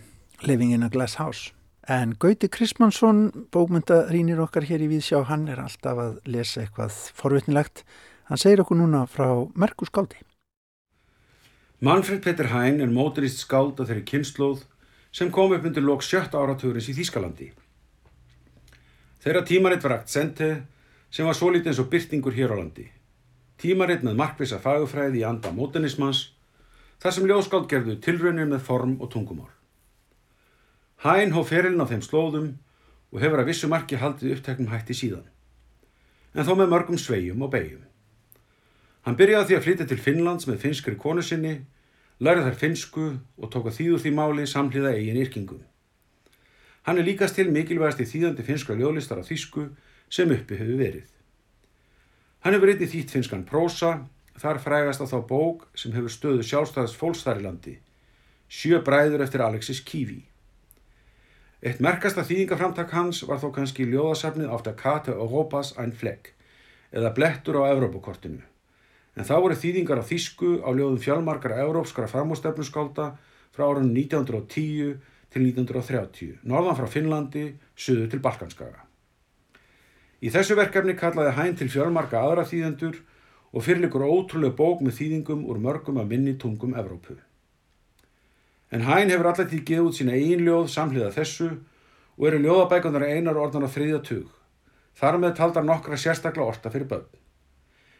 Living 0.49 0.73
in 0.73 0.87
a 0.87 0.89
Glass 0.89 1.19
House. 1.21 1.51
En 1.93 2.15
Gauti 2.17 2.49
Krismansson, 2.49 3.19
bókmyndarínir 3.53 4.41
okkar 4.41 4.65
hér 4.65 4.87
í 4.87 4.89
Víðsjá, 4.95 5.21
hann 5.29 5.45
er 5.53 5.61
alltaf 5.61 6.01
að 6.01 6.17
lesa 6.25 6.63
eitthvað 6.63 6.97
forvitnilegt. 7.21 7.85
Hann 8.33 8.41
segir 8.41 8.65
okkur 8.65 8.81
núna 8.81 9.05
frá 9.05 9.29
Merkus 9.61 9.93
Skáldi. 9.93 10.25
Manfred 11.85 12.25
Peter 12.25 12.49
Hein 12.55 12.81
er 12.81 12.89
móturist 12.89 13.45
skáld 13.45 13.77
að 13.77 13.93
þeirri 13.93 14.09
kynnslóð 14.15 14.65
sem 15.13 15.29
kom 15.29 15.53
upp 15.53 15.69
undir 15.69 15.85
lók 15.85 16.01
sjötta 16.01 16.41
áratugurins 16.41 16.89
í 16.89 16.97
Þýskalandi. 16.97 17.53
Þeirra 19.21 19.45
tímaritt 19.45 19.85
var 19.85 20.01
Aktsente 20.01 20.55
sem 21.13 21.29
var 21.29 21.37
svo 21.37 21.53
litið 21.53 21.75
eins 21.75 21.85
og 21.85 21.93
byrtingur 21.93 22.41
hér 22.41 22.57
á 22.57 22.65
landi 22.65 22.89
tímaritt 23.61 24.05
með 24.05 24.19
markvisa 24.21 24.59
fagufræði 24.63 25.23
í 25.23 25.27
anda 25.27 25.53
mótenismans, 25.55 26.33
þar 27.01 27.15
sem 27.17 27.29
ljóskáld 27.29 27.69
gerðu 27.71 27.97
tilraunir 28.05 28.49
með 28.51 28.65
form 28.69 28.97
og 29.01 29.11
tungumál. 29.13 29.53
Hæn 31.05 31.35
hóf 31.37 31.51
ferilin 31.53 31.81
á 31.81 31.89
þeim 31.89 32.05
slóðum 32.05 32.51
og 33.13 33.21
hefur 33.23 33.43
að 33.43 33.51
vissu 33.51 33.69
marki 33.69 34.01
haldið 34.01 34.37
uppteknum 34.37 34.73
hætti 34.73 34.97
síðan, 34.97 35.27
en 36.35 36.47
þó 36.49 36.55
með 36.57 36.73
mörgum 36.73 37.01
svegjum 37.01 37.45
og 37.45 37.53
beigjum. 37.53 37.85
Hann 39.07 39.17
byrjaði 39.17 39.47
því 39.49 39.57
að 39.57 39.65
flytja 39.65 39.87
til 39.87 40.03
Finnlands 40.03 40.49
með 40.49 40.63
finskri 40.65 40.97
konu 40.99 41.23
sinni, 41.23 41.61
lærið 42.19 42.49
þær 42.49 42.61
finsku 42.63 43.09
og 43.39 43.51
tók 43.53 43.69
að 43.71 43.77
þýðu 43.79 43.99
því 44.03 44.13
máli 44.17 44.47
samhliða 44.51 44.95
eigin 44.97 45.21
yrkingum. 45.23 45.61
Hann 46.87 46.99
er 46.99 47.07
líkast 47.07 47.37
til 47.39 47.49
mikilvægast 47.51 48.03
í 48.03 48.07
þýðandi 48.07 48.47
finskra 48.47 48.77
ljólistar 48.79 49.21
af 49.23 49.29
þýsku 49.31 49.69
sem 50.11 50.31
uppi 50.31 50.59
hefur 50.59 50.81
verið. 50.81 51.07
Hann 52.47 52.55
hefur 52.55 52.71
eitthvað 52.71 52.93
þýtt 52.93 53.11
finskan 53.11 53.41
prósa, 53.43 53.89
þar 54.39 54.61
frægast 54.63 55.01
á 55.03 55.07
þá 55.11 55.17
bók 55.27 55.65
sem 55.75 55.91
hefur 55.97 56.13
stöðu 56.15 56.45
sjálfstæðast 56.47 56.95
fólkstærilandi, 57.01 57.73
Sjö 58.47 58.79
bræður 58.87 59.25
eftir 59.25 59.43
Alexis 59.43 59.81
Kivi. 59.83 60.21
Eitt 61.59 61.83
merkasta 61.83 62.23
þýðingaframtak 62.23 62.95
hans 62.95 63.25
var 63.27 63.43
þó 63.43 63.49
kannski 63.59 63.89
ljóðasafnið 63.91 64.55
átt 64.55 64.71
að 64.71 64.79
kata 64.85 65.17
Europas 65.17 65.75
ein 65.75 65.91
Fleck, 65.91 66.37
eða 66.95 67.11
blettur 67.19 67.59
á 67.59 67.75
Evrópakortinu. 67.75 68.45
En 69.19 69.27
þá 69.27 69.35
voru 69.41 69.59
þýðingar 69.59 70.05
af 70.05 70.11
þýsku 70.15 70.55
á 70.63 70.71
ljóðum 70.71 71.03
fjálmarkara 71.03 71.59
európskara 71.67 72.15
framústefnuskálda 72.15 73.11
frá 73.59 73.67
árunum 73.67 73.91
1910 73.91 75.01
til 75.35 75.49
1930, 75.51 76.37
norðan 76.47 76.79
frá 76.79 76.93
Finnlandi, 76.95 77.49
söðu 77.75 78.13
til 78.15 78.23
Balkanskaga. 78.23 78.86
Í 80.25 80.33
þessu 80.33 80.57
verkefni 80.57 80.97
kallaði 80.97 81.35
hæn 81.37 81.57
til 81.61 81.69
fjölmarka 81.69 82.23
aðra 82.23 82.47
þýðendur 82.49 83.01
og 83.53 83.65
fyrirlikur 83.65 84.05
ótrúlega 84.07 84.57
bók 84.57 84.81
með 84.85 84.97
þýðingum 85.01 85.45
úr 85.49 85.61
mörgum 85.61 86.01
af 86.01 86.09
minni 86.09 86.37
tungum 86.41 86.77
Evrópu. 86.77 87.19
En 88.73 88.87
hæn 88.87 89.13
hefur 89.13 89.29
alltaf 89.31 89.51
til 89.51 89.63
geð 89.65 89.91
út 89.91 89.99
sína 89.99 90.17
einn 90.17 90.43
ljóð 90.47 90.71
samhliða 90.73 91.13
þessu 91.15 91.51
og 92.17 92.27
eru 92.31 92.41
ljóðabækunar 92.43 93.05
einar 93.07 93.39
orðan 93.39 93.69
á 93.69 93.71
þriðja 93.71 94.01
tug. 94.09 94.27
Þar 94.97 95.21
með 95.21 95.37
taldar 95.37 95.65
nokkra 95.69 96.01
sérstakla 96.01 96.49
orta 96.49 96.73
fyrir 96.73 96.89
börn. 96.89 97.07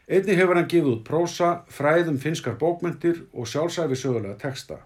Einni 0.07 0.35
hefur 0.39 0.57
hann 0.57 0.69
gefið 0.71 0.93
út 0.95 1.05
prósa, 1.05 1.49
fræðum 1.69 2.17
finskar 2.17 2.57
bókmyndir 2.57 3.25
og 3.33 3.47
sjálfsæfi 3.47 3.97
sögulega 3.99 4.37
texta. 4.41 4.79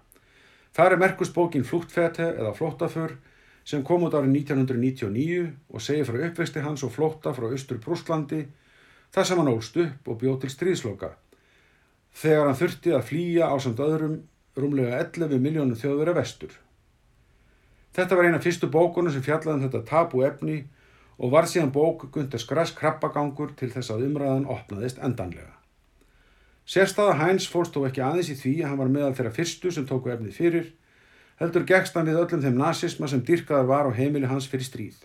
Það 0.76 0.92
er 0.92 1.02
merkusbókin 1.02 1.64
Flúttfete 1.68 2.26
eða 2.32 2.52
Flóttaför 2.58 3.16
sem 3.64 3.84
kom 3.86 4.04
út 4.06 4.14
árið 4.16 4.34
1999 4.42 5.44
og 5.70 5.84
segir 5.84 6.08
frá 6.08 6.18
uppvexti 6.28 6.64
hans 6.64 6.82
og 6.86 6.94
flótta 6.94 7.34
frá 7.36 7.46
Östur 7.50 7.78
Brúslandi 7.82 8.44
þar 9.14 9.28
sem 9.28 9.38
hann 9.38 9.52
ólst 9.52 9.78
upp 9.78 10.08
og 10.08 10.18
bjóð 10.22 10.40
til 10.42 10.52
stríðsloka 10.54 11.12
þegar 12.22 12.48
hann 12.48 12.58
þurfti 12.58 12.92
að 12.96 13.08
flýja 13.08 13.48
á 13.48 13.56
samt 13.62 13.80
öðrum 13.80 14.20
rúmlega 14.58 14.98
11 15.00 15.40
miljónum 15.40 15.78
þjóðverða 15.78 16.18
vestur. 16.18 16.52
Þetta 17.96 18.16
var 18.16 18.28
eina 18.28 18.40
fyrstu 18.40 18.68
bókunum 18.72 19.12
sem 19.12 19.24
fjallaði 19.24 19.58
um 19.58 19.64
þetta 19.66 19.82
tabu 19.88 20.22
efni 20.26 20.62
og 21.18 21.32
var 21.32 21.48
síðan 21.48 21.72
bók 21.72 22.06
Gunther 22.12 22.40
Skrass 22.40 22.74
krabbagangur 22.76 23.52
til 23.56 23.70
þess 23.72 23.92
að 23.92 24.06
umræðan 24.08 24.48
opnaðist 24.50 25.00
endanlega. 25.00 25.52
Sérstaða 26.68 27.18
Hæns 27.18 27.48
fórst 27.50 27.74
þó 27.74 27.86
ekki 27.88 28.04
aðeins 28.04 28.30
í 28.32 28.38
því 28.38 28.54
að 28.62 28.70
hann 28.70 28.80
var 28.80 28.92
meðal 28.92 29.16
þeirra 29.18 29.34
fyrstu 29.36 29.72
sem 29.74 29.86
tóku 29.88 30.12
efnið 30.12 30.36
fyrir 30.36 30.70
heldur 31.42 31.64
gegst 31.66 31.96
hann 31.98 32.06
við 32.06 32.20
öllum 32.20 32.42
þeim 32.44 32.58
nazisma 32.60 33.08
sem 33.10 33.22
dyrkaðar 33.26 33.66
var 33.66 33.88
á 33.90 33.96
heimili 33.96 34.30
hans 34.30 34.46
fyrir 34.50 34.66
stríð. 34.66 35.00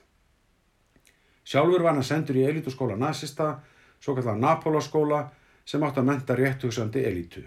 Sjálfur 1.47 1.81
var 1.81 1.95
hann 1.97 2.05
sendur 2.05 2.37
í 2.37 2.45
elituskóla 2.45 2.97
nazista, 2.99 3.55
svo 4.03 4.13
kallar 4.13 4.37
Napólaskóla, 4.37 5.23
sem 5.65 5.83
átt 5.83 5.97
að 5.97 6.09
menta 6.11 6.35
réttugsandi 6.37 7.03
elitu. 7.09 7.41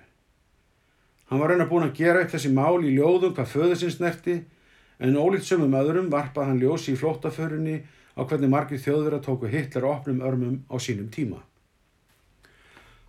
Hann 1.31 1.39
var 1.39 1.53
raun 1.53 1.63
að 1.63 1.71
búin 1.71 1.87
að 1.87 2.01
gera 2.01 2.25
upp 2.25 2.33
þessi 2.35 2.51
mál 2.51 2.83
í 2.83 2.97
ljóðum 2.97 3.37
hvað 3.37 3.53
föðusins 3.55 4.01
nerti, 4.03 4.41
en 4.99 5.17
ólíkt 5.17 5.47
sömum 5.47 5.77
öðrum 5.79 6.11
varpað 6.11 6.51
hann 6.51 6.61
ljósi 6.61 6.97
í 6.97 6.99
flóttaförunni 6.99 7.77
á 8.19 8.21
hvernig 8.27 8.51
margir 8.51 8.83
þjóður 8.83 9.21
að 9.21 9.27
tóku 9.29 9.53
Hitler 9.53 9.87
opnum 9.87 10.25
örmum 10.27 10.63
á 10.67 10.77
sínum 10.83 11.09
tíma. 11.15 11.45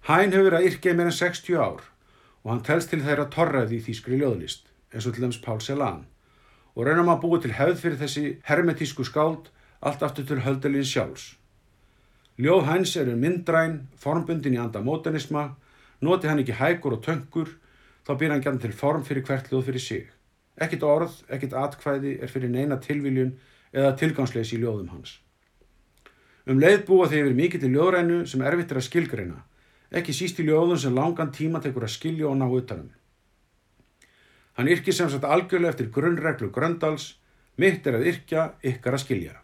Hæn 0.06 0.36
hefur 0.36 0.60
að 0.60 0.70
yrkja 0.70 0.94
meira 0.94 1.10
en 1.10 1.18
60 1.18 1.58
ár 1.58 1.82
og 2.44 2.52
hann 2.54 2.64
telst 2.66 2.94
til 2.94 3.02
þeirra 3.02 3.28
torraði 3.34 3.82
í 3.82 3.86
þýskri 3.90 4.22
ljóðlist 4.22 4.71
eins 4.94 5.08
og 5.08 5.16
til 5.16 5.24
dæms 5.26 5.42
Pál 5.44 5.62
Celan 5.64 6.06
og 6.76 6.86
reynum 6.88 7.12
að 7.12 7.22
búa 7.24 7.42
til 7.42 7.56
hefð 7.56 7.80
fyrir 7.82 8.00
þessi 8.00 8.26
hermetísku 8.48 9.04
skáld 9.08 9.50
allt 9.82 10.04
aftur 10.06 10.28
til 10.28 10.44
höldalín 10.46 10.88
sjálfs. 10.88 11.36
Ljóð 12.40 12.68
hæns 12.70 12.96
eru 12.98 13.16
myndræn, 13.20 13.88
formbundin 13.98 14.56
í 14.56 14.62
anda 14.62 14.80
mótanisma, 14.82 15.56
noti 16.02 16.30
hann 16.30 16.40
ekki 16.42 16.56
hækur 16.58 16.96
og 16.98 17.04
töngur, 17.06 17.50
þá 18.08 18.12
býr 18.18 18.34
hann 18.34 18.44
gæðan 18.46 18.62
til 18.64 18.74
form 18.74 19.04
fyrir 19.06 19.26
hvert 19.28 19.52
ljóð 19.52 19.66
fyrir 19.68 19.84
sig. 19.84 20.08
Ekkit 20.62 20.84
orð, 20.84 21.20
ekkit 21.30 21.54
atkvæði 21.58 22.16
er 22.22 22.32
fyrir 22.32 22.50
neina 22.50 22.80
tilviljun 22.80 23.36
eða 23.74 23.96
tilgangsleis 24.00 24.54
í 24.56 24.62
ljóðum 24.62 24.94
hans. 24.96 25.20
Um 26.48 26.60
leið 26.62 26.86
búa 26.88 27.10
þeir 27.10 27.28
yfir 27.28 27.38
mikið 27.38 27.66
til 27.66 27.76
ljóðrænu 27.76 28.24
sem 28.30 28.42
erfitt 28.42 28.72
er 28.72 28.80
að 28.82 28.88
skilgreina, 28.88 29.44
ekki 29.92 30.16
síst 30.16 30.40
í 30.42 30.48
ljóðum 30.48 30.80
sem 30.80 30.96
langan 30.96 31.36
tíma 31.36 31.62
tekur 31.62 31.86
að 31.86 31.96
skilja 31.98 32.32
og 32.32 32.40
ná 32.40 32.48
utanum. 32.48 32.90
Hann 34.58 34.70
yrkir 34.72 34.96
sem 34.96 35.10
sagt 35.10 35.24
algjörlega 35.28 35.72
eftir 35.74 35.92
grunnreglu 35.94 36.52
Gröndals, 36.52 37.16
mitt 37.58 37.88
er 37.88 38.00
að 38.00 38.08
yrkja, 38.12 38.48
ykkar 38.68 38.98
að 38.98 39.04
skilja. 39.06 39.38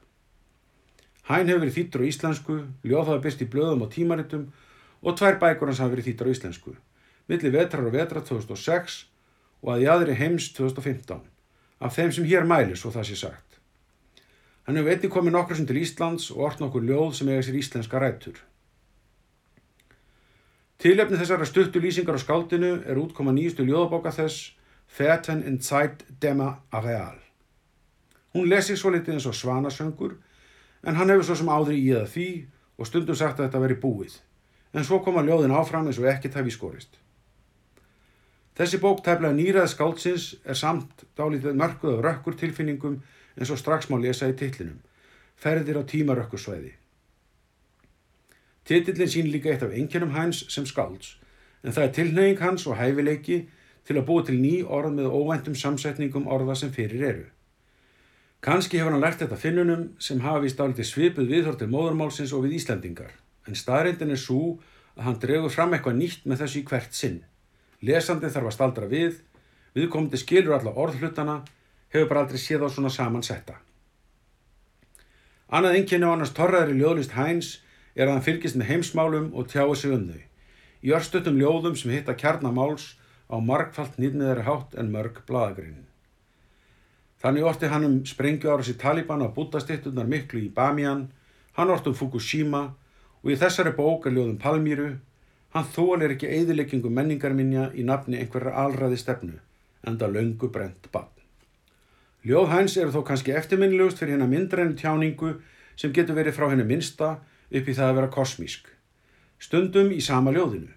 Hæn 1.27 1.49
hefur 1.49 1.63
verið 1.63 1.77
þýttur 1.77 2.03
á 2.03 2.09
íslensku, 2.09 2.57
ljóðhafa 2.87 3.23
byrst 3.23 3.43
í 3.43 3.49
blöðum 3.51 3.83
og 3.83 3.91
tímaritum 3.91 4.45
og 5.03 5.17
tvær 5.19 5.39
bækur 5.41 5.71
hans 5.71 5.81
hafa 5.83 5.93
verið 5.95 6.09
þýttur 6.11 6.31
á 6.31 6.33
íslensku, 6.33 6.75
milli 7.27 7.51
vetrar 7.51 7.87
og 7.87 7.95
vetra 7.95 8.23
2006 8.23 8.99
og 9.63 9.73
að 9.73 9.83
í 9.83 9.89
aðri 9.91 10.15
heims 10.19 10.51
2015, 10.55 11.23
af 11.83 11.95
þeim 11.95 12.13
sem 12.15 12.27
hér 12.27 12.47
mælis 12.47 12.85
og 12.87 12.95
það 12.95 13.09
sé 13.09 13.19
sagt. 13.23 13.47
Hann 14.67 14.79
hefur 14.79 14.91
einnig 14.91 15.11
komið 15.11 15.35
nokkur 15.35 15.59
sem 15.59 15.67
til 15.67 15.79
Íslands 15.79 16.27
og 16.33 16.43
orðn 16.49 16.67
okkur 16.67 16.87
ljóð 16.87 17.11
sem 17.15 17.29
eiga 17.31 17.43
sér 17.47 17.59
íslenska 17.59 17.99
rættur. 18.03 18.39
Tilefni 20.77 21.17
þessara 21.17 21.47
stuttu 21.47 21.79
lýsingar 21.81 22.19
á 22.19 22.21
skáldinu 22.21 22.73
er 22.83 22.99
útkoma 22.99 23.31
nýjustu 23.33 23.63
ljóðabóka 23.65 24.11
þess 24.13 24.56
Fäten 24.87 25.43
in 25.43 25.61
Zeit 25.61 26.05
Dema 26.21 26.63
Areal. 26.71 27.17
Hún 28.33 28.49
lesi 28.49 28.77
svo 28.77 28.91
litið 28.93 29.17
eins 29.17 29.27
og 29.29 29.35
svanasöngur 29.35 30.15
en 30.83 30.95
hann 30.95 31.09
hefur 31.09 31.27
svo 31.27 31.35
sem 31.39 31.51
áðri 31.51 31.77
í 31.81 31.91
það 31.93 32.07
því 32.13 32.29
og 32.77 32.89
stundum 32.89 33.17
sagt 33.17 33.39
að 33.39 33.47
þetta 33.47 33.61
veri 33.63 33.77
búið. 33.81 34.15
En 34.73 34.85
svo 34.85 34.99
koma 35.03 35.23
ljóðin 35.25 35.55
áfram 35.55 35.87
eins 35.89 35.99
og 36.01 36.09
ekkert 36.09 36.37
hafi 36.39 36.53
skorist. 36.53 36.97
Þessi 38.57 38.79
bók 38.81 39.03
tæflaði 39.05 39.37
nýraði 39.37 39.73
skáldsins 39.73 40.27
er 40.45 40.57
samt 40.57 41.05
dálítið 41.17 41.57
mörguð 41.57 41.99
af 41.99 42.03
rökkur 42.05 42.37
tilfinningum 42.39 42.97
eins 43.37 43.53
og 43.53 43.61
strax 43.61 43.91
má 43.91 43.99
lesa 44.01 44.29
í 44.29 44.35
tillinum. 44.37 44.81
Ferðir 45.37 45.77
á 45.77 45.83
tímarökkursvæði. 45.85 46.73
Titillin 48.65 49.13
sín 49.13 49.29
líka 49.31 49.53
eitt 49.53 49.63
af 49.63 49.75
enginum 49.77 50.15
hæns 50.17 50.41
sem 50.51 50.65
skálds 50.65 51.15
en 51.63 51.73
það 51.73 51.83
er 51.83 51.93
tilneying 51.95 52.41
hans 52.41 52.65
og 52.67 52.77
hæfileiki 52.79 53.37
til 53.87 53.95
að 53.95 54.07
búa 54.09 54.23
til 54.27 54.37
ný 54.41 54.53
orð 54.67 54.93
með 54.97 55.13
óvæntum 55.15 55.55
samsetningum 55.55 56.27
orða 56.27 56.55
sem 56.59 56.71
fyrir 56.75 57.03
eru. 57.09 57.25
Kanski 58.43 58.77
hefur 58.77 58.93
hann 58.93 59.01
lært 59.01 59.21
þetta 59.23 59.39
finnunum 59.39 59.85
sem 60.03 60.19
hafa 60.21 60.43
vist 60.43 60.59
álítið 60.59 60.89
svipuð 60.89 61.31
viðhort 61.31 61.61
til 61.61 61.69
móðurmálsins 61.71 62.33
og 62.35 62.43
við 62.45 62.59
Íslandingar, 62.59 63.13
en 63.47 63.57
staðrindin 63.57 64.13
er 64.13 64.21
svo 64.21 64.57
að 64.97 65.07
hann 65.07 65.21
dregur 65.23 65.53
fram 65.53 65.73
eitthvað 65.73 65.97
nýtt 66.01 66.27
með 66.27 66.43
þessu 66.43 66.59
í 66.59 66.65
hvert 66.67 66.93
sinn. 66.93 67.21
Lesandi 67.81 68.29
þarf 68.33 68.51
að 68.51 68.57
staldra 68.57 68.89
við, 68.91 69.21
viðkomandi 69.77 70.19
skilur 70.21 70.57
alla 70.57 70.75
orðhlutana, 70.75 71.39
hefur 71.93 72.11
bara 72.11 72.25
aldrei 72.25 72.41
séð 72.41 72.67
á 72.67 72.69
svona 72.69 72.93
samansetta. 72.93 73.57
Annað 75.47 75.79
einnkynni 75.79 76.05
á 76.05 76.11
annars 76.11 76.35
torraðri 76.35 76.75
ljóðlist 76.75 77.15
hæns 77.15 77.51
er 77.95 78.07
að 78.07 78.17
hann 78.17 78.25
fylgist 78.25 78.57
með 78.59 78.71
heimsmálum 78.73 79.29
og 79.33 79.47
tjáu 79.47 79.73
sig 79.75 79.93
um 79.95 80.09
þau. 80.09 80.23
Í 80.83 80.93
örstutum 80.93 81.37
ljóðum 81.39 81.77
sem 81.79 81.93
hitta 81.95 82.13
kjarnamáls 82.17 82.97
á 83.27 83.35
margfalt 83.39 83.99
nýðniðari 83.99 84.45
hátt 84.47 84.77
en 84.77 84.91
mörg 84.93 85.23
bladagreinin. 85.27 85.85
Þannig 87.21 87.47
orti 87.49 87.71
hann 87.71 87.85
um 87.87 87.97
sprengju 88.05 88.51
ára 88.51 88.63
sér 88.63 88.77
Taliban 88.81 89.25
á 89.25 89.27
bútastittunar 89.33 90.07
miklu 90.07 90.43
í 90.45 90.53
Bamiyan, 90.53 91.07
hann 91.57 91.73
orti 91.73 91.89
um 91.89 91.97
Fukushima 91.97 92.63
og 93.23 93.33
í 93.33 93.39
þessari 93.39 93.73
bók 93.75 94.05
er 94.05 94.13
ljóðum 94.13 94.37
Palmýru, 94.41 94.91
Hann 95.55 95.67
þólir 95.73 96.13
ekki 96.13 96.27
eðileggingu 96.29 96.89
menningarminja 96.93 97.71
í 97.73 97.85
nafni 97.87 98.19
einhverja 98.21 98.51
alræði 98.61 98.99
stefnu, 99.01 99.37
enda 99.89 100.09
löngu 100.11 100.51
brent 100.53 100.89
bann. 100.93 101.09
Ljóð 102.27 102.51
hæns 102.51 102.75
eru 102.77 102.93
þó 102.93 103.01
kannski 103.07 103.33
eftirminnilegust 103.39 103.97
fyrir 104.01 104.13
hennar 104.17 104.29
myndrænu 104.29 104.77
tjáningu 104.77 105.37
sem 105.79 105.93
getur 105.95 106.17
verið 106.19 106.37
frá 106.37 106.51
henni 106.51 106.67
minsta 106.67 107.15
upp 107.49 107.69
í 107.71 107.73
það 107.77 107.89
að 107.89 107.97
vera 108.01 108.13
kosmísk. 108.13 108.69
Stundum 109.41 109.89
í 109.95 109.97
sama 110.03 110.33
ljóðinu. 110.35 110.76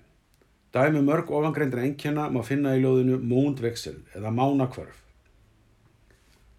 Dæmi 0.71 1.01
mörg 1.03 1.31
ofangreindra 1.35 1.83
enkjana 1.83 2.29
má 2.31 2.45
finna 2.47 2.77
í 2.77 2.83
ljóðinu 2.85 3.17
Múndveksel 3.19 3.97
eða 4.15 4.31
Mánakvörf. 4.31 5.01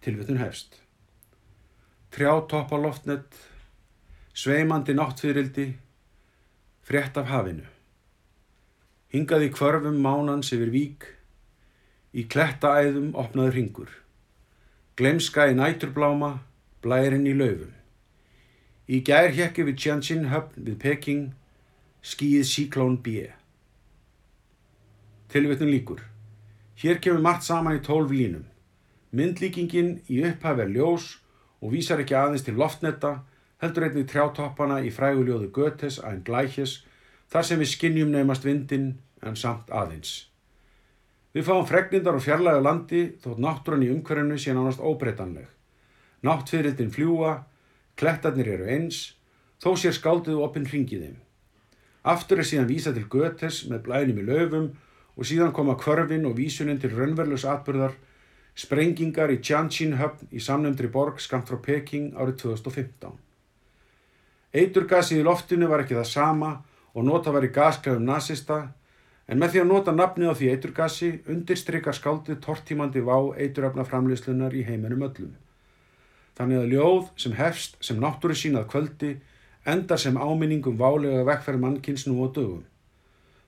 Tilvittun 0.04 0.40
hefst. 0.42 0.76
Trjá 2.12 2.34
topp 2.44 2.74
á 2.76 2.78
loftnett, 2.82 3.32
sveimandi 4.36 4.92
náttfyrildi, 4.92 5.66
frétt 6.84 7.16
af 7.16 7.32
hafinu. 7.32 7.64
Hingaði 9.16 9.48
kvörfum 9.56 9.96
mánans 10.04 10.52
yfir 10.52 10.72
vík, 10.76 11.08
í 12.12 12.28
klettaæðum 12.28 13.14
opnaði 13.16 13.56
ringur. 13.56 13.90
Glemska 14.96 15.48
í 15.48 15.56
næturbláma, 15.56 16.34
blærinn 16.84 17.24
í 17.24 17.32
laufum. 17.32 17.72
Í 18.92 19.00
gær 19.00 19.32
hjekki 19.32 19.64
við 19.64 19.78
Tianjin 19.80 20.28
höfn 20.28 20.66
við 20.68 20.82
Peking, 20.84 21.30
skýð 22.04 22.44
síklón 22.44 23.00
B. 23.00 23.30
Tilvittun 25.32 25.70
líkur. 25.70 26.00
Hér 26.76 26.98
kemur 27.00 27.22
margt 27.24 27.46
saman 27.46 27.78
í 27.78 27.80
tólf 27.80 28.10
línum. 28.12 28.42
Myndlíkingin 29.16 29.94
í 30.12 30.18
upphaf 30.28 30.58
er 30.60 30.68
ljós 30.68 31.06
og 31.64 31.72
vísar 31.72 32.02
ekki 32.02 32.18
aðeins 32.18 32.44
til 32.44 32.58
loftnetta, 32.60 33.12
heldur 33.62 33.86
einnig 33.86 34.10
trjátoppana 34.10 34.82
í 34.84 34.90
fræguljóðu 34.92 35.48
Götes 35.56 35.96
að 36.02 36.18
en 36.18 36.20
glækjes, 36.26 36.74
þar 37.32 37.48
sem 37.48 37.64
við 37.64 37.72
skinnjum 37.72 38.12
nefnast 38.12 38.44
vindin 38.44 38.86
en 39.24 39.40
samt 39.40 39.72
aðeins. 39.72 40.12
Við 41.32 41.48
fáum 41.48 41.64
fregnindar 41.64 42.20
og 42.20 42.26
fjarlæga 42.28 42.60
landi 42.68 43.02
þótt 43.24 43.40
náttúran 43.40 43.88
í 43.88 43.90
umhverfnu 43.94 44.36
sé 44.36 44.52
nánast 44.52 44.84
óbreytanleg. 44.84 45.48
Náttfyririldin 46.28 46.92
fljúa, 46.92 47.38
klettarnir 47.96 48.52
eru 48.58 48.68
eins, 48.68 49.14
þó 49.64 49.72
sér 49.80 49.96
skálduðu 49.96 50.44
opinn 50.44 50.68
hringiðim. 50.68 51.16
Aftur 52.04 52.44
er 52.44 52.52
síðan 52.52 52.68
vísa 52.68 52.92
til 52.92 53.08
Götes 53.08 53.64
með 53.72 53.86
blænum 53.88 54.20
í 54.20 54.28
löfum 54.28 54.72
og 55.16 55.28
síðan 55.28 55.52
koma 55.52 55.76
kvörfin 55.80 56.26
og 56.28 56.36
vísunin 56.38 56.80
til 56.80 56.92
raunverðlus 56.94 57.44
atbyrðar, 57.48 57.94
sprengingar 58.56 59.32
í 59.32 59.40
Tianjin 59.44 59.96
höfn 60.00 60.28
í 60.32 60.40
samnefndri 60.40 60.90
borg 60.92 61.20
skamt 61.20 61.48
frá 61.48 61.60
Peking 61.62 62.12
árið 62.16 62.38
2015. 62.44 63.16
Eiturgasið 64.52 65.22
í 65.22 65.24
loftinu 65.24 65.68
var 65.68 65.84
ekki 65.84 65.96
það 65.96 66.08
sama 66.10 66.52
og 66.92 67.06
nota 67.08 67.32
var 67.32 67.44
í 67.44 67.52
gasklefum 67.52 68.04
nazista, 68.04 68.58
en 69.28 69.40
með 69.40 69.54
því 69.54 69.60
að 69.62 69.70
nota 69.70 69.94
nafnið 69.96 70.32
á 70.32 70.34
því 70.36 70.48
eiturgasi 70.52 71.10
undirstrykar 71.32 71.96
skáldið 71.96 72.40
tortímandi 72.44 73.00
vá 73.04 73.16
eituröfna 73.40 73.86
framleyslunar 73.88 74.52
í 74.52 74.64
heiminum 74.66 75.06
öllum. 75.08 75.32
Þannig 76.36 76.58
að 76.58 76.74
ljóð 76.74 77.06
sem 77.20 77.36
hefst 77.38 77.78
sem 77.84 78.00
náttúri 78.00 78.36
sínað 78.36 78.68
kvöldi 78.72 79.14
endar 79.68 80.00
sem 80.00 80.16
áminningum 80.16 80.76
válega 80.80 81.24
vekkferð 81.28 81.64
mannkins 81.64 82.06
nú 82.08 82.18
á 82.24 82.28
dögum. 82.28 82.64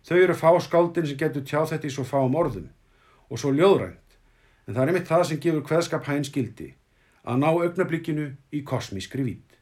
Þau 0.04 0.18
eru 0.20 0.36
fá 0.36 0.50
skáldin 0.60 1.06
sem 1.08 1.18
getur 1.20 1.44
tjáð 1.46 1.70
þetta 1.74 1.88
í 1.88 1.92
svo 1.94 2.04
fáum 2.04 2.36
orðum 2.36 2.68
og 3.32 3.40
svo 3.40 3.54
ljóðrænt, 3.56 4.18
en 4.66 4.74
það 4.74 4.82
er 4.82 4.92
einmitt 4.92 5.08
það 5.08 5.24
sem 5.30 5.40
gefur 5.40 5.64
hveðskap 5.70 6.08
hægins 6.08 6.32
gildi, 6.34 6.74
að 7.24 7.40
ná 7.40 7.48
augnablikkinu 7.48 8.26
í 8.52 8.60
kosmískri 8.68 9.24
vít. 9.24 9.56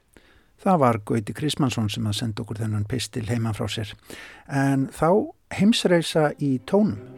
Það 0.63 0.79
var 0.83 0.99
Gauti 1.07 1.33
Krismansson 1.35 1.89
sem 1.91 2.05
að 2.07 2.19
senda 2.19 2.43
okkur 2.43 2.59
þennan 2.59 2.85
pistil 2.87 3.25
heima 3.27 3.55
frá 3.55 3.67
sér. 3.71 3.95
En 4.47 4.89
þá 4.95 5.09
heimsreisa 5.55 6.29
í 6.39 6.57
tónum. 6.67 7.12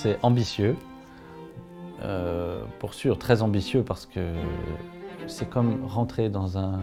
C'est 0.00 0.16
ambitieux, 0.22 0.76
euh, 2.02 2.62
pour 2.78 2.94
sûr 2.94 3.18
très 3.18 3.42
ambitieux 3.42 3.82
parce 3.82 4.06
que 4.06 4.32
c'est 5.26 5.50
comme 5.50 5.84
rentrer 5.86 6.28
dans 6.28 6.56
un 6.56 6.78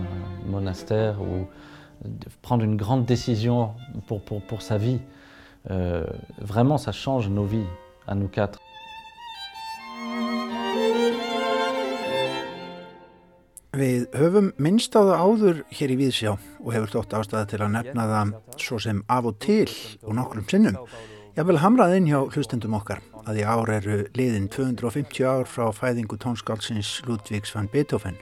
monastère 0.45 1.21
ou 1.21 1.47
prendre 2.41 2.63
une 2.65 2.75
grande 2.75 3.05
décision 3.05 3.71
pour, 4.07 4.21
pour, 4.21 4.41
pour 4.41 4.61
sa 4.61 4.77
vie. 4.77 4.99
Euh, 5.71 6.03
vraiment, 6.39 6.77
ça 6.77 6.91
change 6.91 7.29
nos 7.29 7.45
vies, 7.45 7.71
à 8.05 8.15
nous 8.15 8.27
quatre. 8.27 8.59
Við 13.75 14.05
höfum 14.15 14.53
minnst 14.55 14.93
á 14.95 15.03
það 15.03 15.17
áður 15.19 15.57
hér 15.75 15.91
í 15.91 15.95
Víðsjá 15.99 16.31
og 16.63 16.69
hefur 16.71 16.93
þótt 16.93 17.15
ástæða 17.17 17.47
til 17.51 17.59
að 17.65 17.73
nefna 17.73 18.05
það 18.11 18.29
svo 18.55 18.77
sem 18.79 19.01
af 19.11 19.27
og 19.27 19.35
til 19.43 19.67
og 19.99 20.15
nokkrum 20.15 20.47
sinnum. 20.47 20.77
Ég 21.35 21.43
vil 21.43 21.57
hamrað 21.59 21.97
inn 21.97 22.05
hjá 22.07 22.21
hlustendum 22.31 22.77
okkar 22.77 23.01
að 23.27 23.41
í 23.41 23.43
ár 23.43 23.67
eru 23.67 23.95
liðin 24.15 24.45
250 24.47 25.25
ár 25.27 25.49
frá 25.51 25.65
fæðingu 25.75 26.15
tónskálsins 26.15 27.01
Ludvíks 27.03 27.51
van 27.51 27.67
Beethoven. 27.73 28.15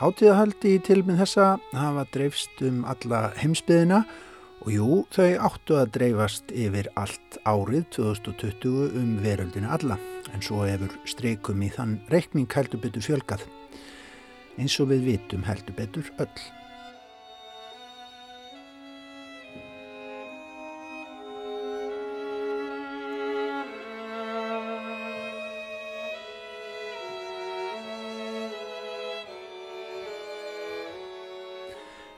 Hátíðahaldi 0.00 0.72
í 0.74 0.80
tilminn 0.82 1.20
þessa 1.20 1.60
hafa 1.70 2.02
dreifst 2.10 2.64
um 2.66 2.82
alla 2.90 3.28
heimsbyðina 3.38 4.02
Og 4.62 4.70
jú, 4.70 4.88
þau 5.10 5.30
áttu 5.48 5.74
að 5.74 5.88
dreifast 5.96 6.52
yfir 6.54 6.86
allt 6.98 7.38
árið 7.50 7.82
2020 7.96 8.94
um 8.98 9.16
veröldina 9.22 9.72
alla, 9.74 9.96
en 10.30 10.42
svo 10.42 10.62
hefur 10.62 10.94
streikum 11.10 11.64
í 11.66 11.70
þann 11.74 11.96
reikning 12.14 12.46
heldur 12.54 12.78
betur 12.84 13.02
fjölgað, 13.02 13.42
eins 14.62 14.78
og 14.78 14.92
við 14.94 15.08
vitum 15.08 15.42
heldur 15.50 15.74
betur 15.74 16.12
öll. 16.22 16.61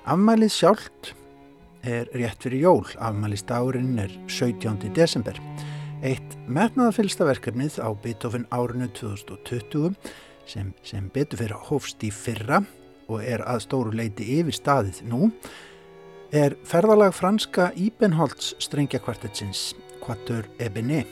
Afmælið 0.04 0.50
sjálft 0.52 1.14
er 1.80 2.10
rétt 2.12 2.42
fyrir 2.44 2.60
jól, 2.60 2.88
afmælistagurinn 3.00 3.96
er 4.02 4.10
17. 4.28 4.90
desember. 4.92 5.38
Eitt 6.04 6.34
metnaðafylsta 6.44 7.24
verkefnið 7.24 7.78
á 7.80 7.88
Beethoven 8.02 8.44
árinu 8.52 8.90
2020 8.92 9.94
sem, 10.44 10.74
sem 10.84 11.06
fyrir 11.14 11.54
hófst 11.70 12.04
í 12.04 12.10
fyrra 12.12 12.60
og 13.08 13.22
er 13.24 13.40
að 13.48 13.62
stóru 13.64 13.94
leiti 13.96 14.26
yfir 14.42 14.52
staðið 14.52 15.00
nú 15.08 15.30
er 16.36 16.58
ferðalag 16.68 17.14
franska 17.16 17.70
Íbenholtz 17.72 18.52
strengjakvartetsins 18.60 19.72
Quatur 20.04 20.44
Ebene 20.60 21.06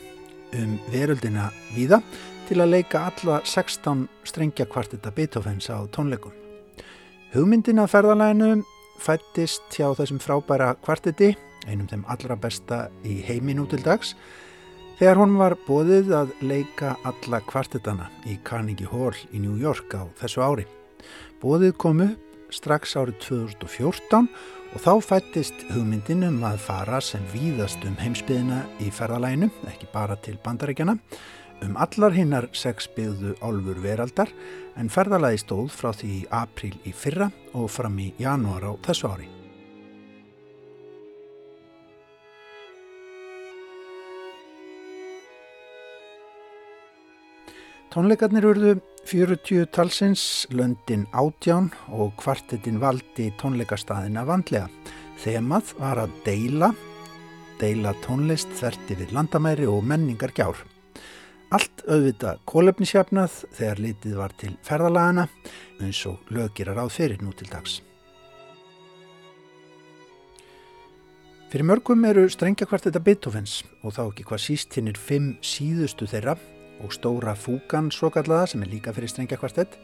um 0.53 0.77
veröldina 0.93 1.49
víða 1.73 2.03
til 2.45 2.61
að 2.61 2.75
leika 2.75 3.07
alla 3.09 3.41
16 3.41 4.05
strengjakvarteta 4.29 5.09
Beethovens 5.09 5.71
á 5.73 5.81
tónleikum. 5.89 6.37
Hugmyndin 7.33 7.81
að 7.81 7.89
ferðalaginu 7.95 8.51
fættist 9.01 9.65
hjá 9.73 9.89
þessum 9.97 10.21
frábæra 10.23 10.73
kvarteti, 10.83 11.33
einum 11.67 11.87
þeim 11.89 12.03
allra 12.11 12.37
besta 12.39 12.87
í 13.07 13.21
heimin 13.25 13.61
út 13.63 13.73
til 13.73 13.83
dags, 13.85 14.13
þegar 14.99 15.21
hún 15.21 15.37
var 15.39 15.55
bóðið 15.67 16.11
að 16.17 16.33
leika 16.43 16.95
alla 17.07 17.41
kvartetana 17.47 18.09
í 18.29 18.37
Carnegie 18.45 18.89
Hall 18.91 19.15
í 19.31 19.41
New 19.41 19.57
York 19.61 19.95
á 19.97 20.03
þessu 20.21 20.43
ári. 20.43 20.67
Bóðið 21.41 21.77
kom 21.81 22.03
upp 22.05 22.29
strax 22.53 22.95
árið 22.99 23.17
2014 23.25 24.27
og 24.73 24.81
þá 24.81 24.91
fættist 25.05 25.65
hugmyndin 25.71 26.25
um 26.27 26.41
að 26.45 26.61
fara 26.65 26.99
sem 27.03 27.23
víðast 27.33 27.83
um 27.87 27.97
heimsbyðina 27.99 28.63
í 28.81 28.89
ferðalæinu, 28.93 29.49
ekki 29.69 29.89
bara 29.93 30.17
til 30.21 30.37
bandaríkjana, 30.43 30.97
um 31.63 31.77
allar 31.79 32.13
hinnar 32.15 32.49
sex 32.53 32.89
byggðu 32.95 33.35
álfur 33.41 33.79
veraldar 33.83 34.31
en 34.79 34.91
ferðalagi 34.91 35.43
stóð 35.43 35.69
frá 35.73 35.91
því 35.95 36.09
í 36.17 36.25
april 36.33 36.73
í 36.83 36.93
fyrra 36.95 37.29
og 37.53 37.69
fram 37.71 37.99
í 38.01 38.11
janúar 38.19 38.67
á 38.67 38.71
þessu 38.85 39.11
ári. 39.11 39.29
Tónleikarnir 47.93 48.47
urðu 48.49 48.71
40 49.05 49.67
talsins, 49.69 50.47
löndin 50.49 51.03
átján 51.13 51.67
og 51.93 52.15
kvartetin 52.17 52.79
valdi 52.81 53.27
tónleikastæðina 53.37 54.23
vandlega. 54.25 54.65
Þemað 55.21 55.75
var 55.77 56.01
að 56.07 56.15
deila, 56.25 56.71
deila 57.61 57.93
tónlist 58.01 58.49
þerti 58.57 58.97
við 58.97 59.13
landamæri 59.13 59.69
og 59.69 59.85
menningar 59.85 60.33
gjár. 60.33 60.57
Allt 61.53 61.83
auðvita 61.85 62.37
kólefnisjafnað 62.49 63.33
þegar 63.53 63.79
litið 63.83 64.13
var 64.17 64.31
til 64.41 64.55
ferðalagana 64.65 65.27
eins 65.83 65.99
og 66.09 66.31
lögir 66.33 66.71
að 66.71 66.79
ráð 66.79 66.93
fyrir 66.95 67.19
nú 67.21 67.33
til 67.37 67.45
dags. 67.51 67.75
Fyrir 71.53 71.67
mörgum 71.69 72.01
eru 72.09 72.23
strengjakvart 72.33 72.87
þetta 72.87 73.01
Beethovens 73.05 73.59
og 73.83 73.93
þá 73.93 74.01
ekki 74.07 74.25
hvað 74.25 74.41
síst 74.47 74.73
hinnir 74.79 74.97
fimm 74.97 75.35
síðustu 75.45 76.07
þeirra 76.09 76.33
og 76.81 76.95
stóra 76.95 77.35
fúkan 77.37 77.91
svo 77.93 78.09
kallaða 78.15 78.47
sem 78.49 78.65
er 78.65 78.71
líka 78.71 78.95
fyrir 78.95 79.13
strengjakvartett 79.13 79.77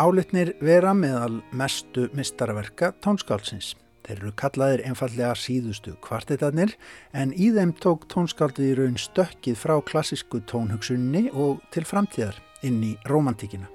álitnir 0.00 0.54
vera 0.64 0.94
meðal 0.96 1.42
mestu 1.52 2.08
mistaraverka 2.16 2.94
tónskálsins. 3.04 3.74
Þeir 4.08 4.22
eru 4.22 4.30
kallaðir 4.40 4.80
einfallega 4.88 5.34
síðustu 5.36 5.92
kvartetarnir 6.00 6.70
en 7.12 7.34
í 7.36 7.50
þeim 7.52 7.74
tók 7.76 8.06
tónskáldið 8.08 8.70
í 8.70 8.76
raun 8.78 8.96
stökkið 8.96 9.58
frá 9.60 9.74
klassísku 9.84 10.40
tónhugsunni 10.48 11.26
og 11.36 11.58
til 11.74 11.84
framtíðar 11.84 12.38
inn 12.64 12.80
í 12.86 12.94
romantíkina. 13.10 13.68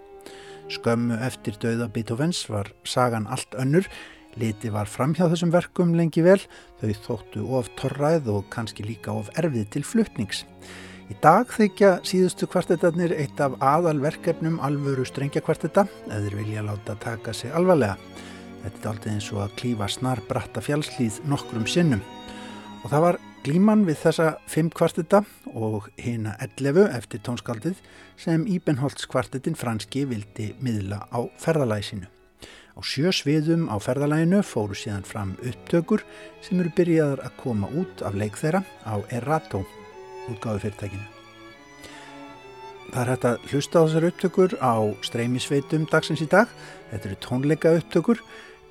Skömmu 0.73 1.19
eftir 1.21 1.59
döða 1.61 1.85
Beethovens 1.93 2.41
var 2.49 2.71
sagan 2.81 3.29
allt 3.29 3.53
önnur, 3.61 3.85
liti 4.33 4.73
var 4.73 4.89
framhjáð 4.89 5.35
þessum 5.35 5.53
verkum 5.53 5.93
lengi 5.93 6.25
vel, 6.25 6.39
þau 6.81 6.89
þóttu 7.05 7.45
of 7.59 7.69
torræð 7.77 8.33
og 8.33 8.49
kannski 8.49 8.87
líka 8.89 9.13
of 9.13 9.29
erfið 9.37 9.69
til 9.77 9.85
fluttnings. 9.85 10.47
Í 11.13 11.21
dag 11.21 11.45
þykja 11.53 11.99
síðustu 12.09 12.49
kvartetarnir 12.49 13.13
eitt 13.19 13.37
af 13.37 13.59
aðalverkefnum 13.61 14.57
alvöru 14.65 15.05
strengjakvarteta, 15.05 15.85
eður 16.09 16.41
vilja 16.41 16.65
láta 16.65 16.97
taka 17.05 17.37
sig 17.37 17.53
alvarlega. 17.53 17.99
Þetta 18.63 18.79
er 18.79 18.89
aldrei 18.93 19.13
eins 19.13 19.29
og 19.33 19.43
að 19.43 19.55
klífa 19.59 19.89
snar 19.91 20.21
bratta 20.29 20.63
fjálslýð 20.63 21.19
nokkrum 21.27 21.67
sinnum. 21.67 22.01
Og 22.83 22.91
það 22.91 23.05
var 23.05 23.19
glíman 23.43 23.83
við 23.87 23.99
þessa 24.05 24.27
fimm 24.47 24.69
kvarteta 24.71 25.23
og 25.51 25.89
hina 25.99 26.37
11 26.43 26.87
eftir 26.95 27.19
tónskaldið 27.27 27.81
sem 28.19 28.45
Íbenholtz 28.47 29.07
kvartetin 29.11 29.57
franski 29.59 30.05
vildi 30.07 30.53
miðla 30.63 31.03
á 31.11 31.19
ferðalæsinu. 31.43 32.07
Á 32.73 32.79
sjö 32.81 33.11
sviðum 33.13 33.67
á 33.69 33.75
ferðalæginu 33.83 34.39
fóru 34.47 34.77
síðan 34.79 35.03
fram 35.05 35.35
upptökur 35.43 36.05
sem 36.41 36.61
eru 36.63 36.71
byrjaðar 36.77 37.25
að 37.27 37.35
koma 37.43 37.69
út 37.75 38.01
af 38.01 38.15
leik 38.17 38.39
þeirra 38.39 38.63
á 38.87 38.95
Erato 39.13 39.61
útgáðu 40.31 40.63
fyrirtækinu. 40.63 41.05
Það 42.93 43.01
er 43.03 43.09
hægt 43.11 43.27
að 43.27 43.45
hlusta 43.49 43.81
á 43.81 43.83
þessar 43.83 44.07
upptökur 44.09 44.55
á 44.61 44.75
streymisveitum 45.05 45.85
dagsins 45.91 46.21
í 46.23 46.27
dag. 46.29 46.49
Þetta 46.91 47.09
eru 47.09 47.21
tónleika 47.25 47.75
upptökur 47.77 48.19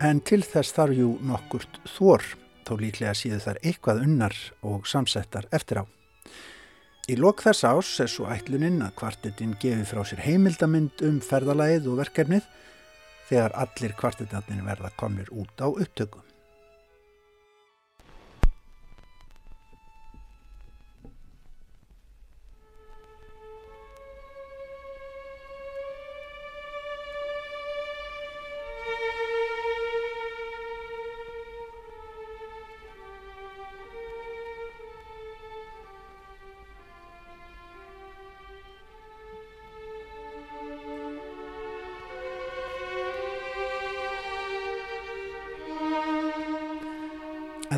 en 0.03 0.21
til 0.27 0.43
þess 0.43 0.75
þarf 0.75 0.97
jú 0.99 1.11
nokkurt 1.27 1.79
þór, 1.95 2.25
þó 2.67 2.73
líklega 2.81 3.15
síðu 3.17 3.39
þar 3.45 3.61
eitthvað 3.63 4.03
unnar 4.07 4.37
og 4.67 4.89
samsettar 4.91 5.47
eftir 5.55 5.83
á. 5.83 5.85
Í 7.11 7.17
lok 7.19 7.43
þess 7.43 7.67
ás 7.67 7.93
er 8.03 8.11
svo 8.11 8.29
ætluninn 8.31 8.83
að 8.85 8.97
kvartetinn 9.01 9.57
gefi 9.63 9.87
frá 9.87 10.05
sér 10.07 10.23
heimildamind 10.23 11.03
um 11.07 11.19
ferðalagið 11.23 11.89
og 11.91 11.99
verkefnið 12.03 12.47
þegar 13.31 13.57
allir 13.65 13.97
kvartetatnir 13.99 14.63
verða 14.67 14.93
komnir 14.99 15.31
út 15.35 15.59
á 15.59 15.67
upptökum. 15.67 16.32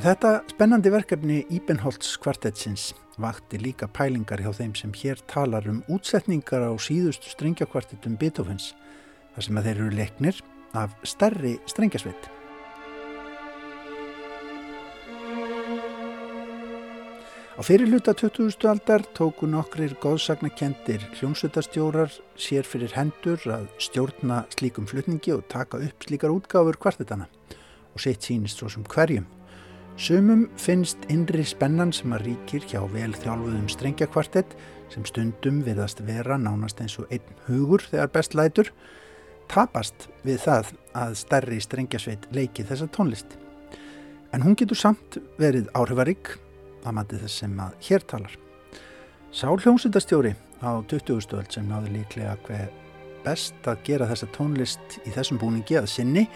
Þetta 0.05 0.43
spennandi 0.53 0.91
verkefni 0.93 1.39
Íbenholtz 1.57 2.19
kvartetsins 2.21 2.91
vakti 3.17 3.57
líka 3.57 3.87
pælingar 3.89 4.43
hjá 4.45 4.51
þeim 4.53 4.75
sem 4.77 4.91
hér 5.01 5.21
talar 5.31 5.65
um 5.71 5.79
útsetningar 5.89 6.61
á 6.61 6.77
síðustu 6.77 7.31
strengjakvartetum 7.33 8.19
Beethovens 8.21 8.75
þar 9.33 9.47
sem 9.47 9.61
að 9.61 9.69
þeir 9.69 9.79
eru 9.79 9.95
leiknir 9.97 10.41
af 10.77 10.93
stærri 11.09 11.55
strengjasveit. 11.71 12.29
Á 17.57 17.61
fyrirluta 17.65 18.13
20. 18.13 18.59
aldar 18.69 19.07
tóku 19.17 19.49
nokkrir 19.49 19.95
góðsagnakendir 20.03 21.07
hljómsveitastjórar 21.15 22.13
sér 22.37 22.69
fyrir 22.69 22.93
hendur 22.99 23.41
að 23.49 23.71
stjórna 23.81 24.43
slíkum 24.53 24.91
flutningi 24.91 25.33
og 25.33 25.47
taka 25.49 25.81
upp 25.81 26.05
slíkar 26.05 26.35
útgáfur 26.35 26.77
kvartetana 26.77 27.31
og 27.95 28.05
sitt 28.05 28.21
sínist 28.21 28.61
svo 28.61 28.69
sem 28.69 28.85
hverjum. 28.85 29.25
Sumum 29.95 30.49
finnst 30.59 30.99
innri 31.07 31.45
spennan 31.47 31.93
sem 31.95 32.11
að 32.17 32.25
ríkir 32.27 32.65
hjá 32.67 32.81
vel 32.91 33.13
þjálfuðum 33.15 33.69
strengjakvartett 33.71 34.57
sem 34.91 35.05
stundum 35.07 35.61
viðast 35.63 36.03
vera 36.03 36.35
nánast 36.35 36.81
eins 36.83 36.97
og 36.99 37.13
einn 37.15 37.37
hugur 37.47 37.85
þegar 37.93 38.11
best 38.17 38.35
lætur 38.35 38.73
tapast 39.47 40.09
við 40.27 40.41
það 40.49 40.73
að 40.99 41.15
stærri 41.21 41.61
strengjasveit 41.63 42.27
leiki 42.35 42.67
þessa 42.67 42.91
tónlist. 42.91 43.39
En 44.35 44.43
hún 44.43 44.59
getur 44.59 44.81
samt 44.81 45.21
verið 45.39 45.71
áhrifarík 45.79 46.35
að 46.83 46.97
mati 46.99 47.21
þess 47.23 47.45
sem 47.45 47.55
að 47.63 47.77
hér 47.87 48.07
talar. 48.11 48.35
Sá 49.31 49.47
hljómsundastjóri 49.47 50.35
á 50.59 50.75
20. 50.91 51.23
stöld 51.23 51.55
sem 51.55 51.71
náði 51.71 52.01
líklega 52.01 52.35
hver 52.49 52.73
best 53.23 53.71
að 53.71 53.87
gera 53.87 54.11
þessa 54.11 54.27
tónlist 54.35 54.99
í 55.07 55.15
þessum 55.15 55.39
búningi 55.39 55.79
að 55.79 55.93
sinni 55.93 56.27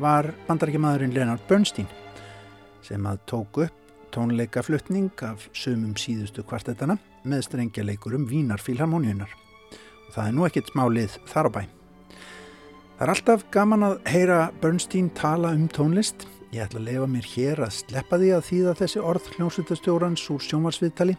var 0.00 0.32
bandarækjamaðurinn 0.48 1.12
Leonard 1.12 1.44
Bernstein 1.44 1.90
sem 2.86 3.06
að 3.06 3.22
tók 3.30 3.62
upp 3.66 3.78
tónleikaflutning 4.12 5.12
af 5.24 5.46
sumum 5.56 5.94
síðustu 5.96 6.44
kvartetana 6.44 6.98
með 7.24 7.46
strengjaleikurum 7.46 8.26
Vínarfílharmoníunar 8.30 9.30
og 9.32 10.10
það 10.14 10.26
er 10.26 10.36
nú 10.36 10.44
ekkert 10.48 10.72
smálið 10.72 11.16
þar 11.30 11.48
á 11.48 11.50
bæ. 11.54 11.62
Það 12.98 13.06
er 13.06 13.12
alltaf 13.14 13.46
gaman 13.54 13.86
að 13.86 13.96
heyra 14.12 14.40
Bernstein 14.62 15.08
tala 15.16 15.54
um 15.56 15.64
tónlist. 15.72 16.26
Ég 16.52 16.66
ætla 16.66 16.82
að 16.82 16.88
lefa 16.90 17.08
mér 17.08 17.30
hér 17.32 17.62
að 17.64 17.76
sleppa 17.78 18.18
því 18.20 18.28
að 18.36 18.44
þýða 18.50 18.76
þessi 18.82 19.04
orð 19.12 19.30
hljómsveitastjórans 19.36 20.26
úr 20.34 20.44
sjónvarsviðtali 20.48 21.16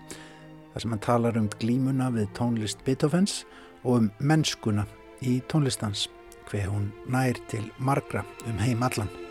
þar 0.73 0.85
sem 0.85 0.93
hann 0.93 1.05
talar 1.07 1.41
um 1.41 1.49
glímuna 1.59 2.11
við 2.13 2.29
tónlist 2.37 2.85
Beethovens 2.85 3.41
og 3.81 4.03
um 4.03 4.11
mennskuna 4.21 4.85
í 5.25 5.39
tónlistans 5.49 6.07
hver 6.51 6.69
hún 6.69 6.91
nær 7.09 7.39
til 7.49 7.65
margra 7.79 8.25
um 8.45 8.61
heim 8.61 8.85
allan. 8.85 9.22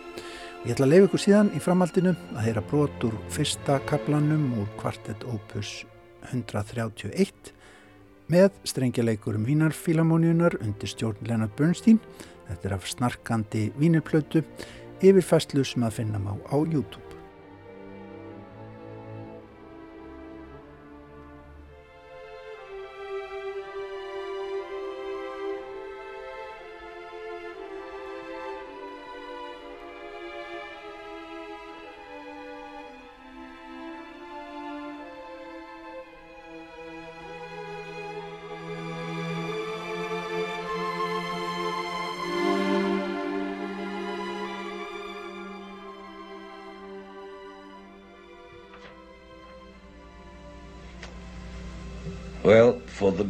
Ég 0.63 0.77
ætla 0.77 0.87
að 0.87 0.93
leiða 0.93 1.07
ykkur 1.09 1.21
síðan 1.25 1.49
í 1.59 1.61
framhaldinu 1.63 2.11
að 2.37 2.45
heyra 2.47 2.61
brot 2.71 3.05
úr 3.09 3.17
fyrsta 3.35 3.81
kaplanum 3.89 4.45
úr 4.63 4.69
kvartett 4.79 5.25
opus 5.27 5.73
131 6.29 7.51
með 8.31 8.61
strengjuleikurum 8.71 9.43
Vínarfílamóniunar 9.49 10.55
undir 10.63 10.93
stjórn 10.93 11.27
Lennart 11.27 11.57
Bernstein. 11.59 11.99
Þetta 12.47 12.71
er 12.71 12.77
af 12.77 12.87
snarkandi 12.87 13.65
vínirplötu 13.75 14.45
yfirfæslu 15.03 15.67
sem 15.67 15.83
að 15.83 15.99
finna 15.99 16.23
má 16.23 16.37
á 16.47 16.55
YouTube. 16.55 17.12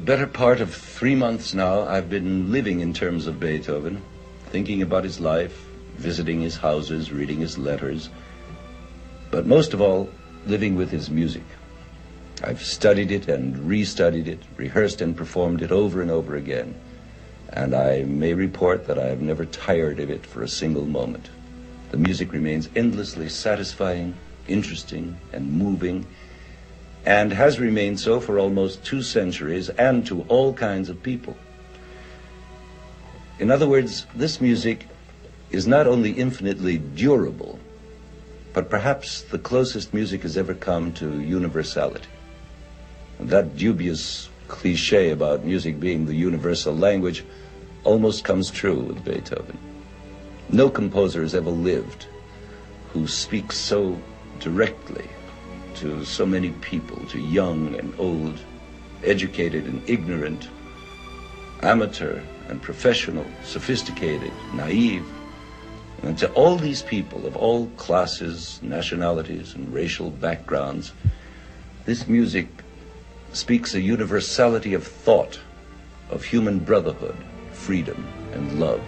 Better 0.04 0.26
part 0.26 0.60
of 0.60 0.74
three 0.74 1.14
months 1.14 1.54
now, 1.54 1.82
I've 1.82 2.10
been 2.10 2.50
living 2.50 2.80
in 2.80 2.92
terms 2.92 3.28
of 3.28 3.38
Beethoven, 3.38 4.02
thinking 4.46 4.82
about 4.82 5.04
his 5.04 5.20
life, 5.20 5.56
visiting 5.94 6.40
his 6.40 6.56
houses, 6.56 7.12
reading 7.12 7.38
his 7.38 7.56
letters, 7.56 8.10
but 9.30 9.46
most 9.46 9.72
of 9.72 9.80
all, 9.80 10.10
living 10.46 10.74
with 10.74 10.90
his 10.90 11.08
music. 11.08 11.44
I've 12.42 12.62
studied 12.62 13.12
it 13.12 13.28
and 13.28 13.56
restudied 13.58 14.26
it, 14.26 14.42
rehearsed 14.56 15.00
and 15.00 15.16
performed 15.16 15.62
it 15.62 15.70
over 15.70 16.02
and 16.02 16.10
over 16.10 16.34
again, 16.34 16.74
and 17.50 17.72
I 17.72 18.02
may 18.02 18.34
report 18.34 18.88
that 18.88 18.98
I 18.98 19.06
have 19.06 19.20
never 19.20 19.44
tired 19.44 20.00
of 20.00 20.10
it 20.10 20.26
for 20.26 20.42
a 20.42 20.48
single 20.48 20.84
moment. 20.84 21.30
The 21.92 21.96
music 21.98 22.32
remains 22.32 22.68
endlessly 22.74 23.28
satisfying, 23.28 24.14
interesting, 24.48 25.16
and 25.32 25.52
moving, 25.52 26.06
and 27.04 27.32
has 27.32 27.58
remained 27.58 27.98
so 27.98 28.20
for 28.20 28.38
almost 28.38 28.84
two 28.84 29.02
centuries 29.02 29.68
and 29.70 30.06
to 30.06 30.22
all 30.28 30.52
kinds 30.52 30.88
of 30.88 31.02
people. 31.02 31.36
In 33.38 33.50
other 33.50 33.68
words, 33.68 34.06
this 34.14 34.40
music 34.40 34.86
is 35.50 35.66
not 35.66 35.86
only 35.86 36.12
infinitely 36.12 36.78
durable, 36.78 37.58
but 38.52 38.70
perhaps 38.70 39.22
the 39.22 39.38
closest 39.38 39.92
music 39.92 40.22
has 40.22 40.36
ever 40.36 40.54
come 40.54 40.92
to 40.94 41.20
universality. 41.20 42.08
That 43.18 43.56
dubious 43.56 44.28
cliche 44.48 45.10
about 45.10 45.44
music 45.44 45.80
being 45.80 46.06
the 46.06 46.14
universal 46.14 46.76
language 46.76 47.24
almost 47.84 48.24
comes 48.24 48.50
true 48.50 48.78
with 48.78 49.04
Beethoven. 49.04 49.58
No 50.50 50.68
composer 50.68 51.22
has 51.22 51.34
ever 51.34 51.50
lived 51.50 52.06
who 52.92 53.06
speaks 53.06 53.56
so 53.56 53.98
directly 54.38 55.08
to 55.76 56.04
so 56.04 56.26
many 56.26 56.50
people, 56.60 57.04
to 57.06 57.18
young 57.18 57.74
and 57.76 57.94
old, 57.98 58.38
educated 59.04 59.64
and 59.64 59.82
ignorant, 59.88 60.48
amateur 61.62 62.20
and 62.48 62.60
professional, 62.60 63.24
sophisticated, 63.44 64.32
naive, 64.54 65.04
and 66.02 66.18
to 66.18 66.30
all 66.32 66.56
these 66.56 66.82
people 66.82 67.26
of 67.26 67.36
all 67.36 67.66
classes, 67.76 68.58
nationalities, 68.62 69.54
and 69.54 69.72
racial 69.72 70.10
backgrounds, 70.10 70.92
this 71.84 72.08
music 72.08 72.48
speaks 73.32 73.74
a 73.74 73.80
universality 73.80 74.74
of 74.74 74.86
thought, 74.86 75.38
of 76.10 76.24
human 76.24 76.58
brotherhood, 76.58 77.16
freedom, 77.52 78.06
and 78.32 78.58
love. 78.58 78.82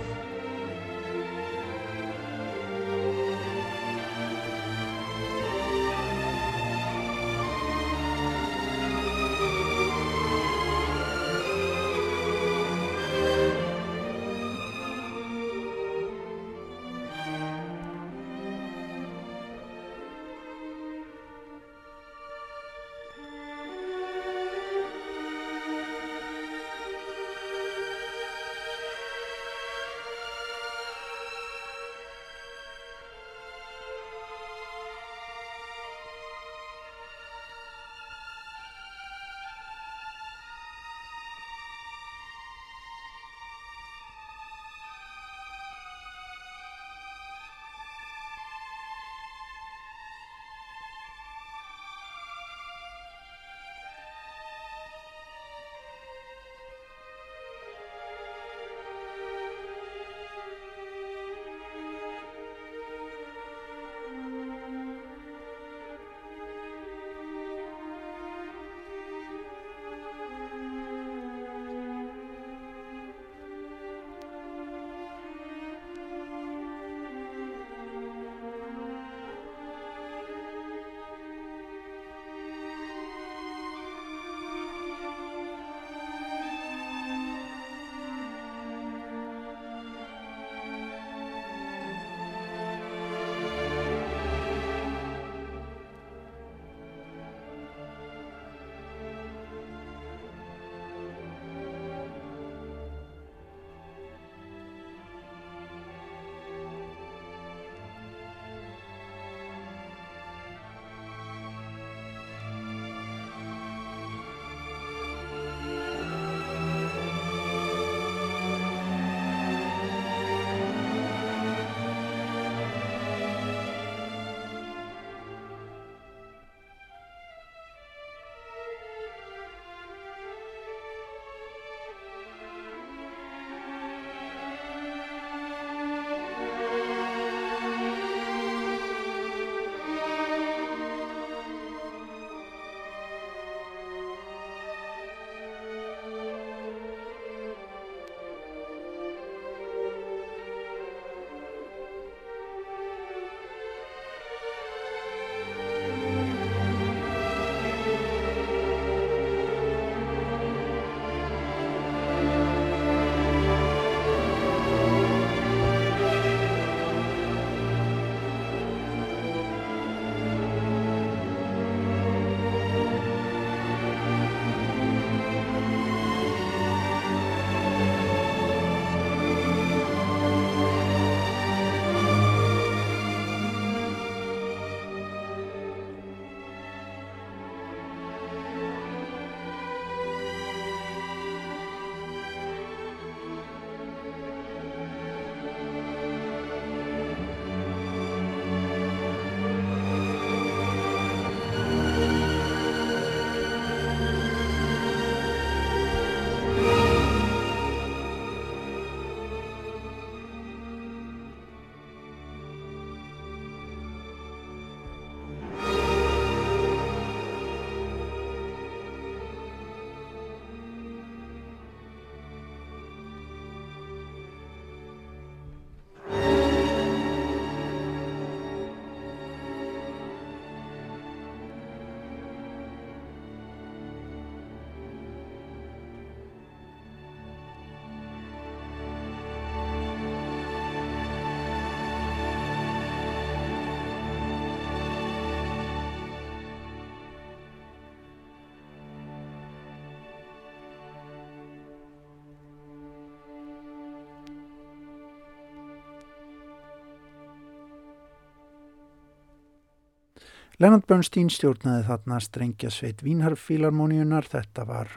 Leonard 260.63 260.85
Bernstein 260.87 261.31
stjórnaði 261.35 261.83
þarna 261.89 262.21
strengja 262.23 262.71
sveit 262.71 263.01
Vínharfílarmóniunar, 263.03 264.29
þetta 264.31 264.63
var 264.69 264.93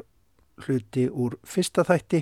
hluti 0.62 1.08
úr 1.10 1.38
fyrsta 1.46 1.82
þætti, 1.88 2.22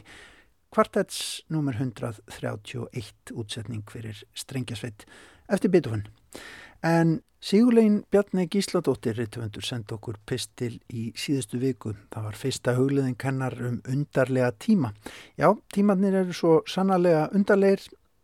kvartets 0.72 1.42
nr. 1.52 1.76
131 1.76 3.34
útsetning 3.36 3.84
fyrir 3.92 4.22
strengja 4.36 4.78
sveit 4.80 5.04
eftir 5.52 5.74
Beethoven. 5.74 6.06
En 6.84 7.20
Sigurlegin 7.46 8.00
Bjarni 8.10 8.48
Gísladóttir 8.50 9.18
rittvöndur 9.20 9.62
senda 9.68 9.98
okkur 10.00 10.16
pistil 10.26 10.80
í 10.90 11.12
síðustu 11.20 11.60
viku. 11.62 11.92
Það 12.10 12.24
var 12.26 12.38
fyrsta 12.40 12.74
hugleðin 12.74 13.18
kennar 13.22 13.54
um 13.68 13.76
undarlega 13.92 14.54
tíma. 14.58 14.94
Já, 15.38 15.52
tímannir 15.76 16.16
eru 16.24 16.34
svo 16.34 16.54
sannarlega 16.66 17.28
undarleir. 17.38 17.84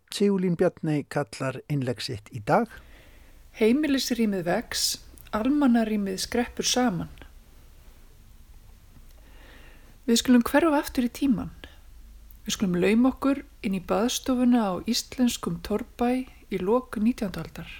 Sigurlegin 0.10 0.58
Bjarni 0.58 1.04
kallar 1.12 1.60
innlegsitt 1.70 2.32
í 2.32 2.42
dag. 2.48 2.72
Heimilisrýmið 3.60 4.46
vex, 4.48 4.84
almannarýmið 5.36 6.22
skreppur 6.24 6.66
saman. 6.66 7.10
Við 10.08 10.22
skulum 10.22 10.46
hverfa 10.48 10.80
aftur 10.80 11.10
í 11.10 11.12
tíman. 11.12 11.52
Við 12.46 12.56
skulum 12.56 12.78
laum 12.80 13.10
okkur 13.12 13.44
inn 13.68 13.76
í 13.76 13.84
baðstofuna 13.84 14.64
á 14.64 14.74
íslenskum 14.88 15.60
torbæ 15.68 16.08
í 16.48 16.62
loku 16.64 17.04
19. 17.04 17.28
aldar. 17.44 17.76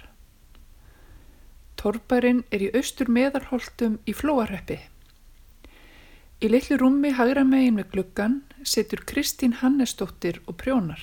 Torbærin 1.80 2.44
er 2.52 2.68
í 2.68 2.70
austur 2.76 3.08
meðarholtum 3.08 3.96
í 4.04 4.12
Flóarheppi. 4.14 4.76
Í 6.44 6.52
litlu 6.52 6.76
rúmi 6.78 7.16
hagra 7.16 7.48
megin 7.48 7.80
við 7.80 7.90
gluggan 7.96 8.38
setur 8.62 9.06
Kristín 9.08 9.56
Hannesdóttir 9.64 10.44
og 10.44 10.60
prjónar. 10.60 11.00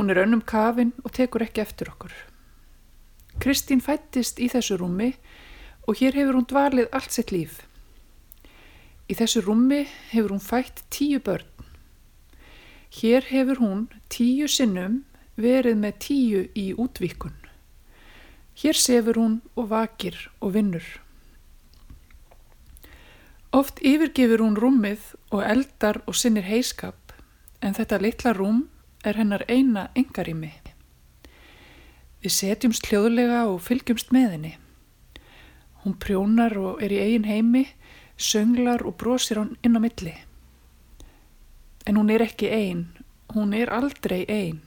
Hún 0.00 0.10
er 0.10 0.24
önnum 0.24 0.40
kafin 0.40 0.96
og 1.04 1.12
tekur 1.12 1.44
ekki 1.44 1.60
eftir 1.60 1.92
okkur. 1.92 2.12
Kristín 3.40 3.80
fættist 3.80 4.40
í 4.42 4.48
þessu 4.52 4.76
rúmi 4.80 5.12
og 5.88 5.98
hér 6.00 6.16
hefur 6.18 6.38
hún 6.38 6.48
dvalið 6.50 6.90
allt 6.92 7.14
sitt 7.14 7.32
líf. 7.32 7.62
Í 9.08 9.16
þessu 9.18 9.42
rúmi 9.44 9.84
hefur 10.12 10.34
hún 10.34 10.42
fætt 10.42 10.84
tíu 10.90 11.20
börn. 11.20 11.48
Hér 12.92 13.24
hefur 13.30 13.62
hún 13.62 13.86
tíu 14.12 14.48
sinnum 14.48 15.02
verið 15.40 15.78
með 15.80 15.98
tíu 16.06 16.42
í 16.54 16.72
útvíkun. 16.76 17.36
Hér 18.62 18.76
sefur 18.76 19.16
hún 19.16 19.40
og 19.56 19.70
vakir 19.72 20.18
og 20.40 20.52
vinnur. 20.56 20.84
Oft 23.52 23.80
yfirgefur 23.84 24.40
hún 24.44 24.56
rúmið 24.56 25.12
og 25.32 25.42
eldar 25.44 26.00
og 26.06 26.16
sinnir 26.16 26.46
heiskap 26.48 27.16
en 27.60 27.76
þetta 27.76 28.00
litla 28.00 28.32
rúm 28.36 28.66
er 29.04 29.18
hennar 29.18 29.44
eina 29.48 29.90
engarými. 29.98 30.61
Við 32.22 32.34
setjumst 32.36 32.86
hljóðlega 32.86 33.44
og 33.50 33.62
fylgjumst 33.66 34.12
með 34.14 34.28
henni. 34.36 34.52
Hún 35.82 35.96
prjónar 35.98 36.54
og 36.58 36.82
er 36.82 36.94
í 36.94 37.00
eigin 37.02 37.26
heimi, 37.26 37.64
sönglar 38.14 38.84
og 38.86 38.96
brosir 39.00 39.40
hann 39.40 39.56
inn 39.66 39.74
á 39.74 39.80
milli. 39.82 40.14
En 41.86 41.98
hún 41.98 42.12
er 42.14 42.22
ekki 42.22 42.50
einn, 42.54 42.84
hún 43.34 43.54
er 43.58 43.72
aldrei 43.74 44.22
einn. 44.30 44.62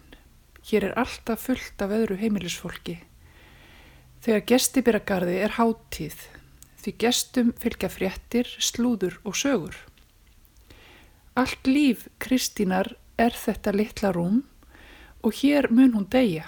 Hér 0.65 0.89
er 0.89 0.97
alltaf 0.99 1.45
fullt 1.47 1.79
af 1.79 1.93
öðru 1.95 2.17
heimilisfólki. 2.19 2.97
Þegar 4.25 4.47
gestibiragarði 4.49 5.37
er 5.45 5.55
háttíð 5.55 6.25
því 6.85 6.93
gestum 7.01 7.53
fylgja 7.57 7.89
fréttir, 7.89 8.49
slúður 8.61 9.17
og 9.25 9.37
sögur. 9.39 9.77
Allt 11.33 11.65
líf 11.65 12.05
Kristínar 12.21 12.91
er 13.17 13.33
þetta 13.33 13.73
litla 13.73 14.11
rúm 14.13 14.43
og 15.25 15.39
hér 15.41 15.71
mun 15.73 15.95
hún 15.97 16.05
deyja. 16.13 16.45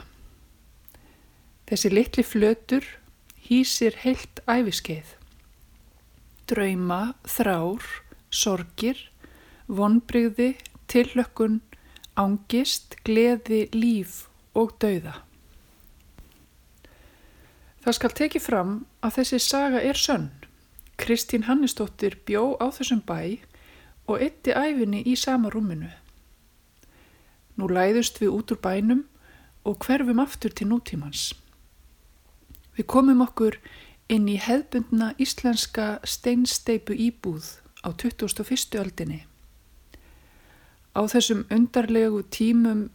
Þessi 1.68 1.90
litli 1.92 2.24
flötur 2.24 2.86
hýsir 3.44 3.98
heilt 4.04 4.40
æfiskeið. 4.48 5.14
Drauma, 6.48 7.16
þrár, 7.28 7.84
sorgir, 8.32 9.02
vonbrygði, 9.68 10.54
tillökkun, 10.88 11.60
ángist, 12.16 12.96
gleði, 13.04 13.66
líf 13.76 14.28
og 14.56 14.78
dauða. 14.80 15.18
Það 17.84 17.98
skal 17.98 18.16
tekið 18.20 18.44
fram 18.44 18.72
að 19.04 19.20
þessi 19.20 19.40
saga 19.44 19.82
er 19.84 20.00
sönn. 20.00 20.30
Kristín 20.98 21.46
Hannistóttir 21.48 22.18
bjó 22.28 22.56
á 22.64 22.72
þessum 22.74 23.04
bæ 23.04 23.44
og 24.08 24.24
eitti 24.24 24.56
æfinni 24.56 25.04
í 25.04 25.18
sama 25.20 25.52
rúminu. 25.52 25.92
Nú 27.60 27.68
læðust 27.68 28.20
við 28.24 28.34
út 28.40 28.56
úr 28.56 28.62
bænum 28.64 29.04
og 29.68 29.84
hverfum 29.84 30.24
aftur 30.24 30.56
til 30.56 30.72
nútímans. 30.72 31.36
Við 32.78 32.86
komum 32.94 33.24
okkur 33.26 33.56
inn 34.14 34.28
í 34.30 34.36
hefbundna 34.38 35.14
íslenska 35.18 35.98
steinsteipu 36.06 36.94
íbúð 36.94 37.58
á 37.82 37.90
2001. 37.90 38.78
öldinni. 38.78 39.24
Á 40.94 41.02
þessum 41.10 41.48
undarlegu 41.50 42.22
tímum 42.30 42.92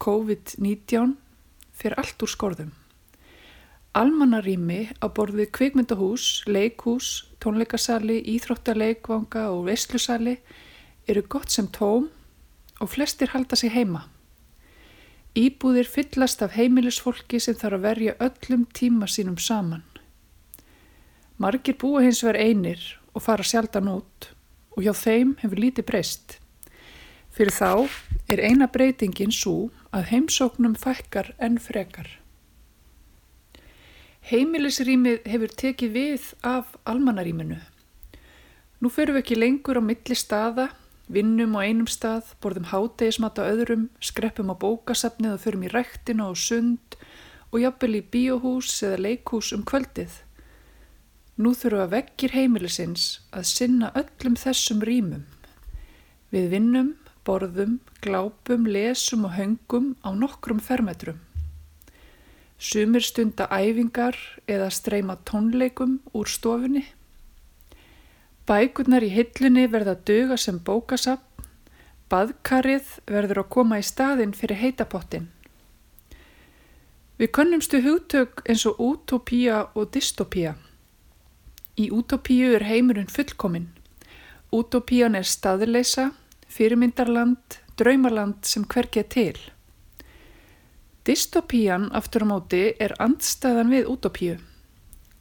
COVID-19 0.00 1.18
fyrir 1.76 1.98
allt 2.00 2.24
úr 2.24 2.32
skorðum. 2.32 2.72
Almannarými 3.94 4.96
á 5.04 5.06
borðið 5.06 5.52
kvikmyndahús, 5.54 6.42
leikhús, 6.48 7.28
tónleikasali, 7.44 8.22
íþróttaleikvanga 8.34 9.50
og 9.52 9.68
veislusali 9.68 10.38
eru 11.06 11.22
gott 11.28 11.52
sem 11.52 11.68
tóm 11.68 12.08
og 12.80 12.90
flestir 12.90 13.36
halda 13.36 13.56
sig 13.56 13.70
heima. 13.76 14.08
Íbúðir 15.34 15.88
fyllast 15.90 16.44
af 16.46 16.52
heimilisfólki 16.54 17.40
sem 17.42 17.56
þarf 17.58 17.80
að 17.80 17.86
verja 17.88 18.12
öllum 18.22 18.68
tíma 18.70 19.08
sínum 19.10 19.34
saman. 19.42 19.82
Margir 21.42 21.74
búa 21.74 22.04
hins 22.04 22.22
vegar 22.22 22.38
einir 22.38 22.84
og 23.10 23.24
fara 23.26 23.42
sjaldan 23.42 23.90
út 23.90 24.28
og 24.76 24.84
hjá 24.86 24.92
þeim 24.94 25.32
hefur 25.40 25.58
lítið 25.58 25.88
breyst. 25.88 26.36
Fyrir 27.34 27.50
þá 27.50 27.90
er 28.30 28.44
eina 28.46 28.68
breytingin 28.70 29.34
svo 29.34 29.72
að 29.90 30.12
heimsóknum 30.12 30.76
fækkar 30.78 31.32
enn 31.42 31.58
frekar. 31.58 32.06
Heimilisrýmið 34.30 35.26
hefur 35.26 35.50
tekið 35.64 35.96
við 35.98 36.30
af 36.46 36.76
almannaríminu. 36.86 37.58
Nú 38.78 38.86
förum 38.86 39.18
við 39.18 39.24
ekki 39.24 39.40
lengur 39.42 39.78
á 39.78 39.82
milli 39.82 40.14
staða, 40.14 40.70
vinnum 41.12 41.56
á 41.58 41.64
einum 41.68 41.88
stað, 41.90 42.32
borðum 42.40 42.70
hátegismat 42.70 43.38
á 43.40 43.44
öðrum, 43.44 43.88
skreppum 44.00 44.52
á 44.52 44.56
bókasafnið 44.56 45.36
og 45.36 45.42
förum 45.44 45.66
í 45.66 45.72
ræktinu 45.72 46.30
og 46.30 46.38
sund 46.40 46.96
og 47.52 47.60
jafnvel 47.62 48.00
í 48.00 48.06
bíóhús 48.14 48.80
eða 48.86 49.02
leikhús 49.04 49.52
um 49.56 49.64
kvöldið. 49.66 50.22
Nú 51.36 51.50
að 51.54 51.92
vekkir 51.92 52.30
heimilisins 52.30 53.20
að 53.34 53.48
sinna 53.50 53.90
öllum 53.98 54.36
þessum 54.38 54.82
rýmum. 54.86 55.24
Við 56.30 56.50
vinnum, 56.50 56.94
borðum, 57.26 57.80
glápum, 58.02 58.66
lesum 58.66 59.24
og 59.26 59.34
höngum 59.34 59.94
á 60.06 60.14
nokkrum 60.14 60.60
fermetrum. 60.62 61.18
Sumir 62.58 63.02
stunda 63.02 63.48
æfingar 63.50 64.16
eða 64.46 64.70
streyma 64.70 65.18
tónleikum 65.26 65.98
úr 66.14 66.30
stofunni. 66.30 66.86
Bækurnar 68.44 69.00
í 69.00 69.08
hillunni 69.08 69.64
verða 69.72 69.94
döga 70.04 70.36
sem 70.36 70.58
bókasapn. 70.60 71.46
Baðkarið 72.12 72.90
verður 73.08 73.40
að 73.40 73.48
koma 73.56 73.78
í 73.80 73.86
staðinn 73.88 74.34
fyrir 74.36 74.60
heitapottin. 74.60 75.30
Við 77.16 77.30
könnumstu 77.38 77.80
hugtök 77.80 78.42
eins 78.44 78.66
og 78.68 78.82
útópía 78.84 79.62
og 79.72 79.88
dystopía. 79.96 80.54
Í 81.80 81.88
útópíu 81.88 82.52
er 82.58 82.68
heimurinn 82.68 83.08
fullkominn. 83.08 83.70
Útópían 84.52 85.16
er 85.16 85.24
staðleisa, 85.24 86.10
fyrirmyndarland, 86.46 87.60
draumarland 87.80 88.44
sem 88.44 88.68
hverkið 88.68 89.08
til. 89.14 89.38
Dystopían 91.08 91.88
aftur 91.96 92.28
á 92.28 92.36
móti 92.36 92.66
er 92.76 92.92
andstæðan 93.00 93.72
við 93.72 93.88
útopíu. 93.88 94.36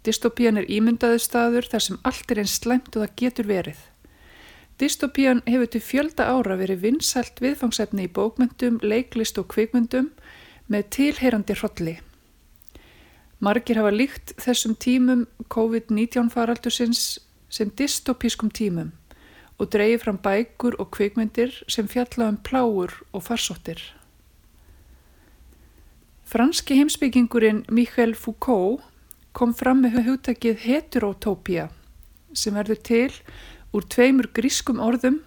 Dystopían 0.04 0.60
er 0.60 0.68
ímyndaðu 0.68 1.20
staður 1.24 1.68
þar 1.72 1.84
sem 1.88 2.00
allt 2.04 2.32
er 2.32 2.42
einn 2.44 2.52
slæmt 2.52 2.96
og 2.96 3.06
það 3.06 3.18
getur 3.22 3.48
verið. 3.48 3.82
Dystopían 4.82 5.44
hefur 5.48 5.70
til 5.72 5.84
fjölda 5.86 6.26
ára 6.28 6.58
verið 6.60 6.82
vinsælt 6.84 7.40
viðfangsefni 7.44 8.08
í 8.08 8.12
bókmyndum, 8.12 8.82
leiklist 8.84 9.38
og 9.40 9.48
kvikmyndum 9.54 10.10
með 10.68 10.90
tilheyrandi 10.98 11.56
hrolli. 11.60 11.96
Margir 13.44 13.80
hafa 13.80 13.92
líkt 13.92 14.34
þessum 14.40 14.76
tímum 14.80 15.26
COVID-19 15.52 16.32
faraldusins 16.34 17.20
sem 17.54 17.72
dystopískum 17.80 18.52
tímum 18.52 18.92
og 19.60 19.70
dreyið 19.72 20.00
fram 20.04 20.20
bækur 20.24 20.76
og 20.82 20.90
kvikmyndir 20.96 21.60
sem 21.72 21.88
fjalla 21.88 22.32
um 22.32 22.40
pláur 22.40 22.96
og 23.14 23.24
farsóttir. 23.24 23.80
Franski 26.26 26.80
heimsbyggingurinn 26.80 27.66
Michel 27.70 28.16
Foucault 28.16 28.82
kom 29.34 29.54
fram 29.58 29.82
með 29.84 30.04
hugtakið 30.08 30.62
heterotópia 30.68 31.70
sem 32.34 32.56
verður 32.58 32.82
til 32.86 33.12
úr 33.74 33.86
tveimur 33.90 34.30
grískum 34.34 34.82
orðum 34.82 35.20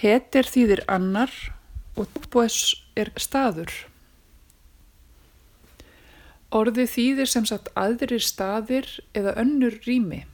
heter 0.00 0.48
þýðir 0.48 0.84
annar 0.88 1.32
og 1.98 2.08
tópoes 2.14 2.58
er 2.96 3.12
staður. 3.20 3.72
Orðið 6.50 6.88
þýðir 6.94 7.30
sem 7.30 7.46
sagt 7.46 7.68
aðrir 7.78 8.22
staðir 8.24 8.88
eða 9.14 9.36
önnur 9.42 9.76
rými. 9.86 10.24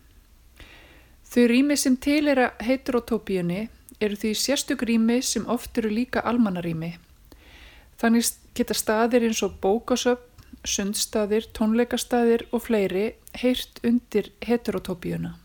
Þau 1.27 1.43
rými 1.51 1.77
sem 1.77 1.97
tilera 2.01 2.53
heterotópíunni 2.63 3.67
eru 4.01 4.17
því 4.17 4.33
sérstök 4.39 4.87
rými 4.89 5.19
sem 5.25 5.45
oft 5.51 5.77
eru 5.79 5.91
líka 5.93 6.23
almannarými. 6.25 6.95
Þannig 8.01 8.31
geta 8.57 8.77
staðir 8.77 9.27
eins 9.27 9.43
og 9.45 9.59
bókasöpp, 9.61 10.26
sundstaðir, 10.69 11.49
tónleikastaðir 11.57 12.47
og 12.53 12.67
fleiri 12.67 13.09
heyrt 13.41 13.81
undir 13.87 14.33
heterotópíuna. 14.47 15.37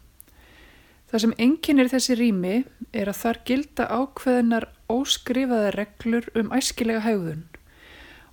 Það 1.11 1.23
sem 1.23 1.33
enginnir 1.43 1.89
þessi 1.91 2.15
rými 2.15 2.55
er 2.95 3.09
að 3.11 3.19
þar 3.19 3.39
gilda 3.47 3.87
ákveðinar 3.91 4.67
óskrifaða 4.91 5.71
reglur 5.75 6.29
um 6.39 6.53
æskilega 6.55 7.03
haugðun 7.03 7.45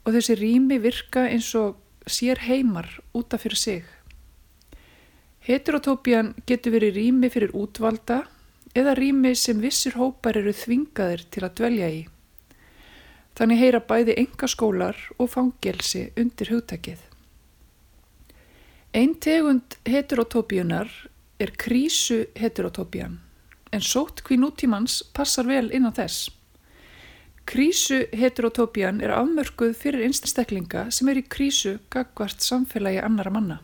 og 0.04 0.14
þessi 0.14 0.36
rými 0.38 0.78
virka 0.80 1.26
eins 1.28 1.50
og 1.58 1.76
sér 2.08 2.40
heimar 2.46 2.88
útaf 3.18 3.42
fyrir 3.44 3.60
sig. 3.60 3.82
Heterotópían 5.48 6.34
getur 6.48 6.76
verið 6.76 7.00
rými 7.00 7.30
fyrir 7.32 7.52
útvalda 7.56 8.22
eða 8.78 8.94
rými 8.96 9.34
sem 9.36 9.60
vissir 9.60 9.98
hópar 9.98 10.38
eru 10.40 10.54
þvingaðir 10.54 11.26
til 11.32 11.44
að 11.44 11.58
dvelja 11.60 11.90
í. 11.92 12.00
Þannig 13.38 13.60
heyra 13.62 13.78
bæði 13.86 14.16
engaskólar 14.18 14.98
og 15.14 15.30
fangelsi 15.30 16.08
undir 16.18 16.50
hugtakið. 16.50 16.98
Einn 18.98 19.14
tegund 19.22 19.76
heterotópíunar 19.86 20.90
er 21.38 21.52
krísu 21.54 22.24
heterotópían 22.34 23.20
en 23.70 23.84
sótt 23.84 24.24
hví 24.26 24.38
nútímans 24.40 25.02
passar 25.14 25.46
vel 25.46 25.68
innan 25.70 25.94
þess. 25.94 26.32
Krísu 27.48 28.02
heterotópían 28.16 28.98
er 29.04 29.14
afmörkuð 29.14 29.76
fyrir 29.78 30.08
einstaklinga 30.08 30.88
sem 30.92 31.08
er 31.12 31.20
í 31.20 31.24
krísu 31.24 31.78
gagvart 31.92 32.42
samfélagi 32.44 33.04
annara 33.04 33.32
manna. 33.32 33.58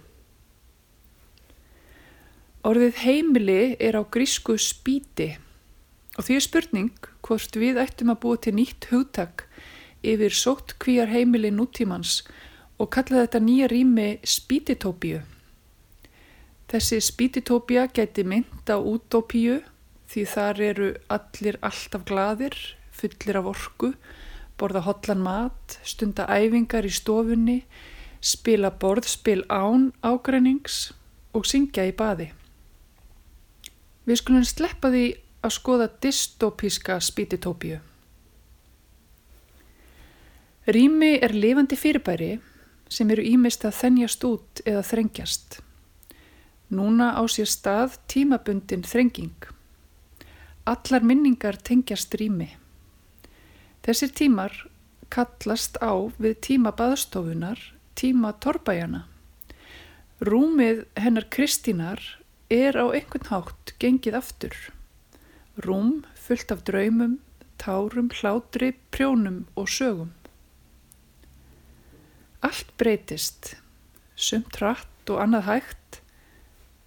Orðið 2.64 3.00
heimili 3.02 3.76
er 3.76 3.98
á 3.98 4.02
grísku 4.06 4.54
spíti 4.60 5.34
og 6.14 6.28
því 6.28 6.36
er 6.38 6.44
spurning 6.46 7.10
hvort 7.26 7.58
við 7.58 7.80
ættum 7.82 8.12
að 8.14 8.20
búa 8.22 8.40
til 8.40 8.54
nýtt 8.56 8.88
hugtak 8.92 9.48
yfir 10.12 10.34
sótt 10.36 10.76
kvíjar 10.82 11.10
heimili 11.12 11.50
nútímans 11.54 12.22
og 12.78 12.90
kalla 12.94 13.24
þetta 13.24 13.40
nýja 13.40 13.70
rými 13.72 14.08
spítitópíu. 14.24 15.22
Þessi 16.68 17.00
spítitópía 17.00 17.88
geti 17.92 18.24
mynd 18.24 18.68
á 18.68 18.76
útópíu 18.76 19.60
því 20.10 20.24
þar 20.30 20.60
eru 20.70 20.88
allir 21.08 21.58
alltaf 21.62 22.04
gladir 22.08 22.56
fullir 22.94 23.38
af 23.38 23.48
orku, 23.50 23.92
borða 24.58 24.84
hotlan 24.86 25.22
mat, 25.24 25.78
stunda 25.82 26.26
æfingar 26.30 26.86
í 26.86 26.92
stofunni, 26.94 27.58
spila 28.22 28.70
borðspil 28.70 29.42
án 29.50 29.90
ágrænings 30.02 30.92
og 31.34 31.46
syngja 31.50 31.88
í 31.90 31.94
baði. 31.96 32.30
Við 34.04 34.20
skulum 34.20 34.46
sleppa 34.46 34.92
því 34.92 35.06
að 35.44 35.56
skoða 35.58 35.88
dystopíska 36.00 37.00
spítitópíu. 37.02 37.80
Rými 40.64 41.18
er 41.20 41.34
lifandi 41.36 41.76
fyrirbæri 41.76 42.38
sem 42.88 43.10
eru 43.12 43.20
ímist 43.28 43.66
að 43.68 43.74
þennjast 43.82 44.22
út 44.24 44.62
eða 44.64 44.80
þrengjast. 44.88 45.58
Núna 46.72 47.10
á 47.20 47.22
sér 47.28 47.50
stað 47.52 47.98
tímabundin 48.08 48.86
þrenging. 48.88 49.50
Allar 50.64 51.04
minningar 51.04 51.60
tengjast 51.60 52.16
rými. 52.16 52.48
Þessir 53.84 54.14
tímar 54.16 54.56
kallast 55.12 55.76
á 55.84 55.92
við 56.16 56.40
tíma 56.48 56.72
baðstofunar, 56.72 57.60
tíma 57.92 58.32
torbæjana. 58.40 59.04
Rúmið 60.24 60.86
hennar 60.96 61.28
Kristínar 61.28 62.00
er 62.48 62.80
á 62.80 62.88
einhvern 62.88 63.28
hátt 63.28 63.76
gengið 63.76 64.16
aftur. 64.16 64.56
Rúm 65.60 66.06
fullt 66.16 66.56
af 66.56 66.64
draumum, 66.64 67.18
tárum, 67.60 68.08
hlátri, 68.08 68.72
prjónum 68.88 69.44
og 69.60 69.68
sögum. 69.68 70.14
Allt 72.44 72.74
breytist, 72.80 73.54
sumt 74.14 74.58
rætt 74.60 75.10
og 75.10 75.22
annað 75.22 75.48
hægt, 75.48 76.00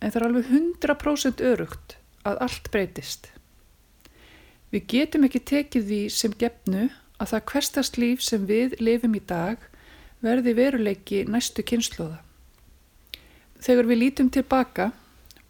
en 0.01 0.13
það 0.13 0.19
er 0.19 0.27
alveg 0.27 0.51
100% 0.53 1.43
örugt 1.51 1.97
að 2.27 2.41
allt 2.45 2.69
breytist. 2.73 3.31
Við 4.69 4.85
getum 4.91 5.25
ekki 5.25 5.41
tekið 5.47 5.89
því 5.89 6.01
sem 6.13 6.35
gefnu 6.37 6.87
að 7.17 7.31
það 7.31 7.45
hverstast 7.51 7.97
líf 8.01 8.23
sem 8.25 8.45
við 8.49 8.75
lifum 8.83 9.15
í 9.17 9.23
dag 9.25 9.61
verði 10.23 10.53
veruleiki 10.57 11.23
næstu 11.29 11.65
kynnslóða. 11.65 12.19
Þegar 13.63 13.89
við 13.89 14.01
lítum 14.03 14.29
tilbaka, 14.33 14.91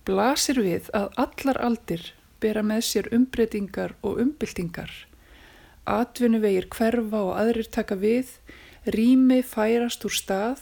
blasir 0.08 0.62
við 0.64 0.88
að 0.96 1.10
allar 1.24 1.60
aldir 1.66 2.14
bera 2.40 2.64
með 2.64 2.86
sér 2.88 3.10
umbreytingar 3.16 3.96
og 4.06 4.22
umbyltingar. 4.24 4.92
Atvinnu 5.88 6.40
vegir 6.44 6.70
hverfa 6.72 7.24
og 7.26 7.34
aðrir 7.40 7.68
taka 7.72 7.98
við, 8.00 8.30
rými 8.94 9.42
færast 9.44 10.06
úr 10.08 10.14
stað, 10.14 10.62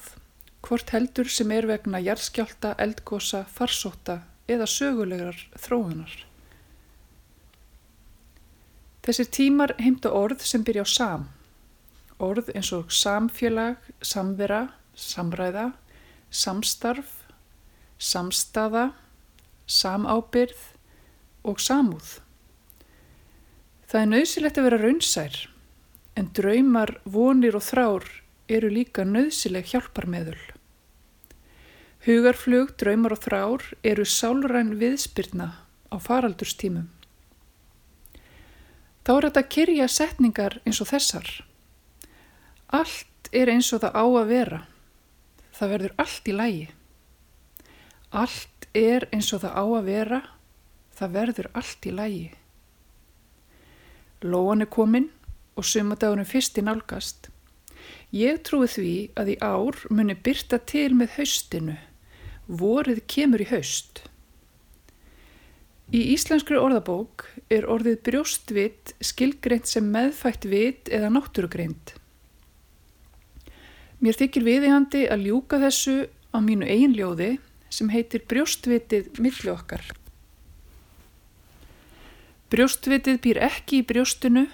hvort 0.65 0.89
heldur 0.95 1.29
sem 1.29 1.51
er 1.53 1.67
vegna 1.69 2.01
jarðskjálta, 2.01 2.73
eldgosa, 2.81 3.43
farsóta 3.45 4.21
eða 4.49 4.67
sögulegar 4.69 5.37
þróunar. 5.61 6.13
Þessir 9.05 9.29
tímar 9.37 9.75
heimta 9.77 10.09
orð 10.17 10.41
sem 10.41 10.63
byrja 10.65 10.85
á 10.85 10.89
sam. 10.89 11.25
Orð 12.17 12.49
eins 12.55 12.71
og 12.73 12.89
samfélag, 12.89 13.77
samvera, 14.01 14.71
samræða, 14.97 15.67
samstarf, 16.33 17.11
samstaða, 18.01 18.87
samábyrð 19.69 20.63
og 21.45 21.61
samúð. 21.61 22.15
Það 23.85 24.01
er 24.01 24.09
nöðsilegt 24.09 24.57
að 24.57 24.67
vera 24.69 24.81
raunsær, 24.81 25.37
en 26.15 26.29
draumar, 26.35 26.99
vonir 27.03 27.55
og 27.57 27.63
þrár 27.65 28.05
eru 28.47 28.69
líka 28.71 29.03
nöðsileg 29.07 29.67
hjálparmeðul. 29.71 30.39
Hugarflug, 32.05 32.75
draumar 32.79 33.15
og 33.15 33.23
þrár 33.23 33.65
eru 33.83 34.05
sálræn 34.05 34.75
viðspyrna 34.79 35.47
á 35.89 35.95
faraldurstímum. 35.97 36.87
Þá 39.05 39.11
er 39.15 39.27
þetta 39.27 39.41
að 39.41 39.51
kyrja 39.55 39.87
setningar 39.89 40.59
eins 40.65 40.81
og 40.81 40.89
þessar. 40.89 41.27
Allt 42.73 43.29
er 43.33 43.51
eins 43.53 43.71
og 43.73 43.83
það 43.83 43.97
á 43.97 44.05
að 44.05 44.31
vera. 44.31 44.61
Það 45.55 45.73
verður 45.75 45.93
allt 46.01 46.29
í 46.29 46.37
lægi. 46.39 46.63
Allt 48.15 48.69
er 48.75 49.05
eins 49.13 49.29
og 49.33 49.43
það 49.43 49.59
á 49.61 49.65
að 49.65 49.91
vera. 49.91 50.21
Það 50.95 51.13
verður 51.19 51.51
allt 51.53 51.85
í 51.85 51.93
lægi. 51.93 52.25
Lóan 54.25 54.63
er 54.65 54.71
komin 54.71 55.09
og 55.55 55.65
sumadagunum 55.67 56.27
fyrst 56.27 56.59
í 56.59 56.63
nálgast. 56.65 57.29
Ég 58.15 58.41
trúi 58.47 58.67
því 58.71 58.95
að 59.19 59.31
í 59.33 59.37
ár 59.43 59.79
muni 59.89 60.15
byrta 60.15 60.59
til 60.69 60.91
með 60.95 61.17
haustinu. 61.17 61.77
Vorið 62.47 63.01
kemur 63.11 63.43
í 63.43 63.49
haust. 63.49 64.03
Í 65.93 66.01
íslenskri 66.15 66.57
orðabók 66.57 67.27
er 67.53 67.67
orðið 67.69 67.99
brjóstvit 68.07 68.95
skilgreint 69.05 69.69
sem 69.69 69.85
meðfætt 69.93 70.47
vit 70.49 70.89
eða 70.89 71.11
náttúrugreind. 71.13 71.93
Mér 74.01 74.17
þykir 74.17 74.45
viðihandi 74.45 75.03
að 75.13 75.27
ljúka 75.29 75.59
þessu 75.61 75.97
á 76.33 76.37
mínu 76.41 76.67
eigin 76.67 76.95
ljóði 76.97 77.29
sem 77.73 77.91
heitir 77.93 78.25
brjóstvitið 78.29 79.21
millu 79.21 79.53
okkar. 79.53 79.85
Brjóstvitið 82.53 83.21
býr 83.23 83.41
ekki 83.47 83.81
í 83.81 83.85
brjóstinu, 83.87 84.45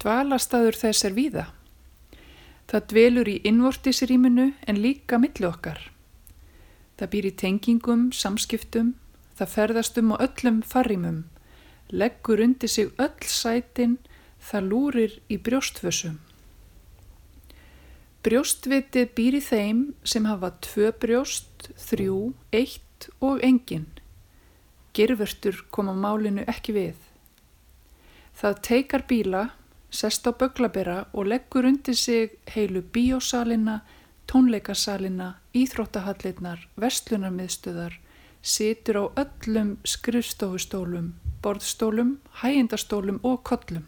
dvalastaður 0.00 0.78
þess 0.80 1.04
er 1.04 1.16
víða. 1.16 1.46
Það 2.70 2.86
dvelur 2.92 3.28
í 3.28 3.40
innvortisrýminu 3.44 4.52
en 4.66 4.80
líka 4.80 5.18
millu 5.18 5.50
okkar. 5.50 5.80
Það 6.96 7.12
býr 7.14 7.28
í 7.30 7.36
tengingum, 7.42 8.10
samskiptum, 8.12 8.94
Það 9.40 9.52
ferðast 9.54 9.96
um 9.96 10.10
á 10.12 10.16
öllum 10.20 10.56
farrimum, 10.60 11.20
leggur 11.88 12.42
undir 12.44 12.68
sig 12.68 12.90
öll 13.00 13.22
sætin, 13.24 13.94
það 14.36 14.66
lúrir 14.68 15.14
í 15.32 15.38
brjóstvössum. 15.40 16.18
Brjóstvitið 18.20 19.14
býr 19.16 19.38
í 19.38 19.40
þeim 19.40 19.80
sem 20.04 20.28
hafa 20.28 20.50
tvö 20.60 20.90
brjóst, 20.92 21.70
þrjú, 21.86 22.34
eitt 22.52 23.08
og 23.24 23.40
engin. 23.40 23.88
Girvertur 24.92 25.64
koma 25.72 25.96
málinu 25.96 26.44
ekki 26.44 26.76
við. 26.76 27.00
Það 28.36 28.60
teikar 28.68 29.06
bíla, 29.08 29.46
sest 29.90 30.26
á 30.26 30.32
böglabera 30.32 31.06
og 31.12 31.26
leggur 31.26 31.66
undir 31.66 31.94
sig 31.94 32.38
heilu 32.54 32.82
bíósalina, 32.82 33.80
tónleikasalina, 34.30 35.34
íþróttahallirnar, 35.54 36.68
vestlunarmiðstöðar, 36.78 37.98
situr 38.42 38.96
á 39.02 39.04
öllum 39.24 39.76
skrifstofustólum, 39.84 41.14
borðstólum, 41.42 42.18
hægindastólum 42.42 43.18
og 43.22 43.42
kollum. 43.42 43.86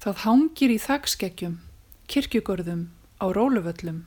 Það 0.00 0.24
hangir 0.24 0.72
í 0.72 0.78
þakskekkjum, 0.80 1.58
kirkjugörðum, 2.08 2.88
á 3.20 3.26
róluvöllum. 3.32 4.04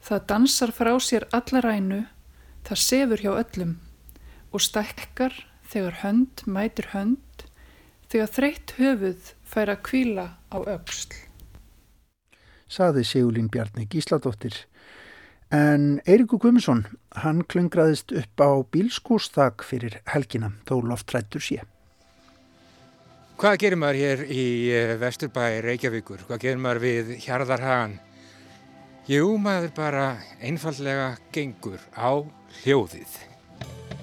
Það 0.00 0.26
dansar 0.26 0.72
frá 0.74 0.92
sér 1.02 1.26
allarænu, 1.36 2.04
það 2.66 2.82
sefur 2.86 3.22
hjá 3.22 3.32
öllum 3.36 3.78
og 4.50 4.62
stækkar 4.64 5.34
þegar 5.70 6.00
hönd 6.02 6.42
mætir 6.46 6.90
hönd, 6.94 7.29
þegar 8.10 8.32
þreytt 8.34 8.74
höfuð 8.78 9.32
fær 9.46 9.70
að 9.74 9.82
kvíla 9.86 10.26
á 10.50 10.58
auksl. 10.58 11.14
Saði 12.70 13.04
Sigurlín 13.06 13.50
Bjarni 13.50 13.86
Gísladóttir. 13.90 14.54
En 15.50 15.98
Eirikur 16.06 16.38
Guðmusson, 16.38 16.84
hann 17.24 17.42
klungraðist 17.50 18.12
upp 18.14 18.42
á 18.42 18.50
bílskústak 18.70 19.64
fyrir 19.66 19.98
helgina, 20.10 20.52
þó 20.66 20.78
loftrættur 20.92 21.42
sé. 21.42 21.64
Hvað 23.40 23.56
gerir 23.62 23.80
maður 23.80 23.98
hér 23.98 24.22
í 24.28 24.44
eh, 24.68 24.94
Vesturbæ 25.00 25.62
Reykjavíkur? 25.64 26.26
Hvað 26.28 26.42
gerir 26.44 26.62
maður 26.62 26.82
við 26.84 27.12
Hjarðarhagan? 27.24 27.96
Jú, 29.10 29.32
maður 29.42 29.72
bara 29.74 30.04
einfallega 30.44 31.14
gengur 31.34 31.80
á 31.96 32.20
hljóðið. 32.60 33.29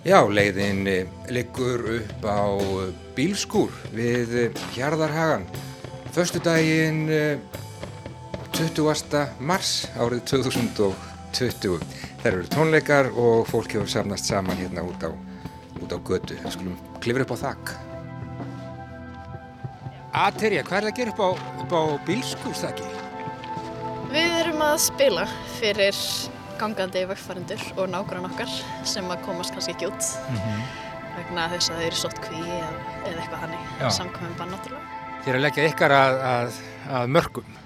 Já, 0.07 0.21
leiðin 0.31 0.85
eh, 0.87 1.09
liggur 1.35 1.81
upp 1.97 2.23
á 2.23 2.55
eh, 2.55 2.93
bílskúr 3.17 3.73
við 3.91 4.55
Hjarðarhagan. 4.71 5.43
Föstu 6.15 6.39
daginn 6.39 7.03
20. 8.55 9.27
mars 9.43 9.83
árið 9.99 10.23
2000 10.31 10.95
20. 11.33 11.83
Það 12.21 12.29
eru 12.31 12.45
tónleikar 12.53 13.09
og 13.13 13.49
fólk 13.51 13.75
hefur 13.75 13.89
samnast 13.91 14.29
saman 14.29 14.57
hérna 14.57 14.85
út 14.87 15.03
á, 15.03 15.11
út 15.81 15.91
á 15.91 15.97
götu. 15.99 16.37
Við 16.39 16.55
skulum 16.55 16.79
klifra 17.03 17.27
upp 17.27 17.35
á 17.35 17.43
þakk. 17.43 17.73
Aterja, 20.17 20.63
hvað 20.65 20.77
er 20.79 20.87
það 20.87 20.91
að 20.93 20.97
gera 21.01 21.13
upp 21.13 21.21
á, 21.21 21.29
á 21.77 21.83
bílskúrþakki? 22.07 22.89
Við 24.15 24.39
erum 24.39 24.63
að 24.65 24.79
spila 24.87 25.27
fyrir 25.59 25.99
gangandi 26.61 27.05
vöggfærindur 27.09 27.63
og 27.77 27.89
nágrann 27.93 28.27
okkar 28.29 28.51
sem 28.87 29.07
að 29.13 29.23
komast 29.25 29.55
kannski 29.55 29.75
ekki 29.75 29.89
út 29.89 30.09
mm 30.29 30.37
-hmm. 30.37 30.63
vegna 31.17 31.49
þess 31.53 31.71
að 31.71 31.81
þeir 31.81 31.87
eru 31.87 31.99
sott 32.01 32.19
kví 32.25 32.41
eða, 32.41 32.71
eða 33.05 33.19
eitthvað 33.21 33.39
hannig, 33.43 33.91
samkvæmum 33.99 34.37
bann 34.37 34.51
náttúrulega. 34.55 34.85
Þeir 35.23 35.33
eru 35.33 35.37
að 35.37 35.45
leggja 35.45 35.69
ykkar 35.69 35.91
að, 35.91 36.19
að, 36.33 36.59
að 36.99 37.07
mörgum? 37.07 37.57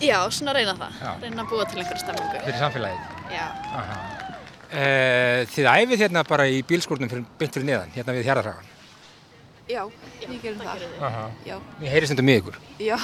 Já, 0.00 0.30
svona 0.30 0.52
reyna 0.56 0.74
það. 0.74 0.92
Já. 1.02 1.10
Reyna 1.22 1.42
að 1.42 1.50
búa 1.50 1.64
til 1.68 1.78
einhverju 1.78 2.00
stemmingu. 2.00 2.42
Fyrir 2.44 2.58
samfélagið? 2.58 3.00
Já. 3.34 3.46
Uh, 4.70 5.46
þið 5.50 5.66
æfið 5.66 6.04
hérna 6.04 6.22
bara 6.24 6.46
í 6.48 6.62
bílskórnum 6.62 7.10
fyrir 7.10 7.24
fyrir 7.50 7.66
neðan, 7.66 7.90
hérna 7.94 8.14
við 8.16 8.28
Hjarðarhagan? 8.28 8.70
Já, 9.70 9.84
við 10.24 10.38
gerum 10.42 10.62
það. 10.64 10.80
Við 11.78 11.92
heyrðum 11.92 12.10
þetta 12.10 12.26
mjög 12.26 12.40
ykkur? 12.40 12.56
Já. 12.82 12.96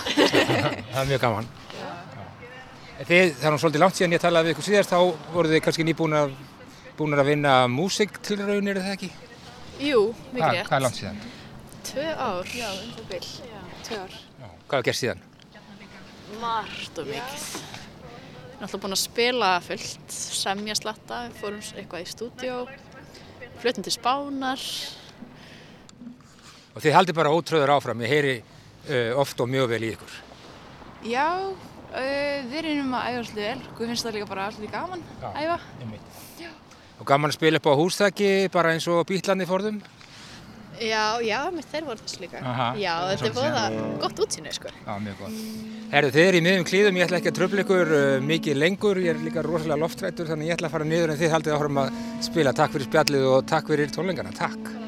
það 0.92 1.00
er 1.02 1.10
mjög 1.12 1.20
gaman. 1.26 1.50
Já. 1.76 1.90
Þið, 2.96 3.34
það 3.36 3.46
er 3.46 3.52
nú 3.52 3.60
svolítið 3.60 3.84
langt 3.84 3.98
síðan 3.98 4.16
ég 4.16 4.24
talaði 4.24 4.48
við 4.48 4.56
ykkur 4.56 4.68
síðast, 4.70 4.92
þá 4.94 5.32
voru 5.34 5.52
þið 5.52 5.64
kannski 5.66 5.84
nýbúin 5.84 6.16
að, 6.16 6.34
búin 6.96 7.16
að 7.18 7.28
vinna 7.28 7.54
músiktilraunir, 7.68 8.80
er 8.80 8.86
það 8.86 8.96
ekki? 8.96 9.12
Jú, 9.84 10.02
mikið 10.32 10.52
rétt. 10.56 10.68
Hvað 10.70 10.78
er 10.78 10.86
langt 10.86 11.00
síðan? 11.02 11.22
Tvö 11.86 12.10
ár. 12.16 12.52
Já, 12.56 12.68
um 12.72 12.92
það 12.96 13.08
vil. 13.12 13.24
Já, 13.52 13.64
tvö 13.90 14.02
ár. 14.06 14.20
Hvað 14.66 14.78
er 14.80 14.86
gerð 14.88 15.02
síðan? 15.04 15.26
margt 16.40 16.98
og 16.98 17.08
mikið. 17.08 17.46
Við 17.46 18.56
erum 18.56 18.66
alltaf 18.66 18.82
búin 18.82 18.96
að 18.96 19.02
spila 19.02 19.50
fullt, 19.64 20.16
semja 20.16 20.76
slatta, 20.78 21.22
við 21.26 21.40
fórum 21.42 21.62
eitthvað 21.76 22.02
í 22.02 22.10
stúdjó, 22.10 22.58
flutum 23.62 23.86
til 23.86 23.94
spánar. 23.94 24.66
Og 26.74 26.84
þið 26.84 26.96
haldi 26.96 27.16
bara 27.16 27.32
ótröður 27.32 27.74
áfram, 27.76 28.02
ég 28.04 28.12
heyri 28.12 28.34
uh, 28.40 29.12
oft 29.20 29.40
og 29.40 29.50
mjög 29.52 29.70
vel 29.74 29.82
í 29.84 29.92
ykkur. 29.94 30.16
Já, 31.06 31.28
við 31.94 32.56
erum 32.62 32.94
að 32.96 33.10
æfa 33.10 33.20
alltaf 33.22 33.36
vel, 33.40 33.58
við 33.78 33.90
finnst 33.90 34.06
það 34.06 34.16
líka 34.18 34.30
bara 34.30 34.48
alltaf 34.50 34.72
gaman 34.72 35.04
að 35.22 35.42
æfa. 35.44 35.58
Og 36.96 37.04
gaman 37.08 37.30
að 37.30 37.36
spila 37.36 37.60
upp 37.60 37.68
á 37.68 37.80
húsþæki 37.80 38.32
bara 38.52 38.72
eins 38.72 38.88
og 38.88 39.04
býtlandi 39.08 39.48
fórðum? 39.48 39.82
Já, 40.76 41.16
já, 41.24 41.38
með 41.52 41.68
þeir 41.72 41.84
voru 41.86 42.02
þess 42.02 42.20
líka. 42.20 42.40
Aha, 42.44 42.66
já, 42.76 42.92
þetta 43.10 43.28
er 43.28 43.36
bóða 43.36 43.64
gott 44.02 44.22
útsýni, 44.26 44.52
sko. 44.52 44.72
Já, 44.84 44.92
mjög 45.00 45.22
gott. 45.22 45.42
Herru, 45.92 46.10
þið 46.12 46.26
er 46.26 46.36
í 46.36 46.42
miðum 46.44 46.66
klíðum, 46.68 46.98
ég 47.00 47.08
ætla 47.08 47.20
ekki 47.20 47.32
að 47.32 47.38
tröfla 47.38 47.64
ykkur 47.64 47.92
uh, 47.96 48.06
mikið 48.28 48.60
lengur, 48.60 49.00
ég 49.00 49.14
er 49.14 49.22
líka 49.24 49.44
rosalega 49.46 49.80
loftrættur, 49.80 50.28
þannig 50.28 50.50
ég 50.50 50.58
ætla 50.58 50.68
að 50.68 50.76
fara 50.76 50.88
niður 50.90 51.14
en 51.14 51.22
þið 51.22 51.36
haldið 51.36 51.56
áhrum 51.56 51.84
að 51.84 52.02
spila. 52.28 52.56
Takk 52.60 52.76
fyrir 52.76 52.90
spjallið 52.90 53.30
og 53.30 53.46
takk 53.48 53.72
fyrir 53.72 53.96
tónlingarna. 53.96 54.36
Takk. 54.36 54.85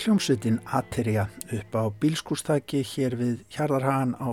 Hljómsveitin 0.00 0.60
Ateria 0.64 1.26
upp 1.52 1.74
á 1.76 1.84
bílskúrstæki 2.00 2.80
hér 2.86 3.16
við 3.20 3.42
Hjarðarhagan 3.52 4.14
á. 4.16 4.28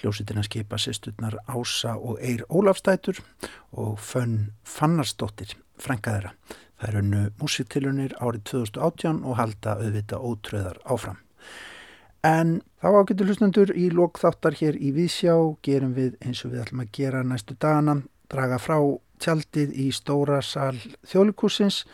Hljómsveitin 0.00 0.40
að 0.40 0.48
skipa 0.48 0.78
sérstutnar 0.78 1.36
Ása 1.46 1.94
og 1.94 2.18
Eir 2.18 2.42
Ólafstætur 2.50 3.20
og 3.72 4.00
Fönn 4.02 4.50
Fannarsdóttir, 4.64 5.54
frænkaðara. 5.78 6.34
Það 6.78 6.88
er 6.88 6.98
önnu 7.02 7.22
músiktilunir 7.38 8.16
árið 8.18 8.44
2018 8.50 9.22
og 9.22 9.38
halda 9.38 9.78
auðvita 9.78 10.18
ótröðar 10.18 10.82
áfram. 10.84 11.22
En 12.26 12.60
þá 12.82 12.88
ágættu 12.98 13.26
hlustendur 13.28 13.74
í 13.78 13.88
lokþáttar 13.94 14.58
hér 14.58 14.78
í 14.78 14.90
Vísjá 14.96 15.38
gerum 15.62 15.94
við 15.94 16.18
eins 16.18 16.42
og 16.44 16.54
við 16.54 16.66
ætlum 16.66 16.82
að 16.82 16.94
gera 16.98 17.22
næstu 17.22 17.54
dagana, 17.54 18.00
draga 18.26 18.58
frá 18.58 18.78
tjaldið 19.22 19.74
í 19.74 19.90
stóra 19.94 20.42
sal 20.42 20.76
þjólikúsins 21.06 21.84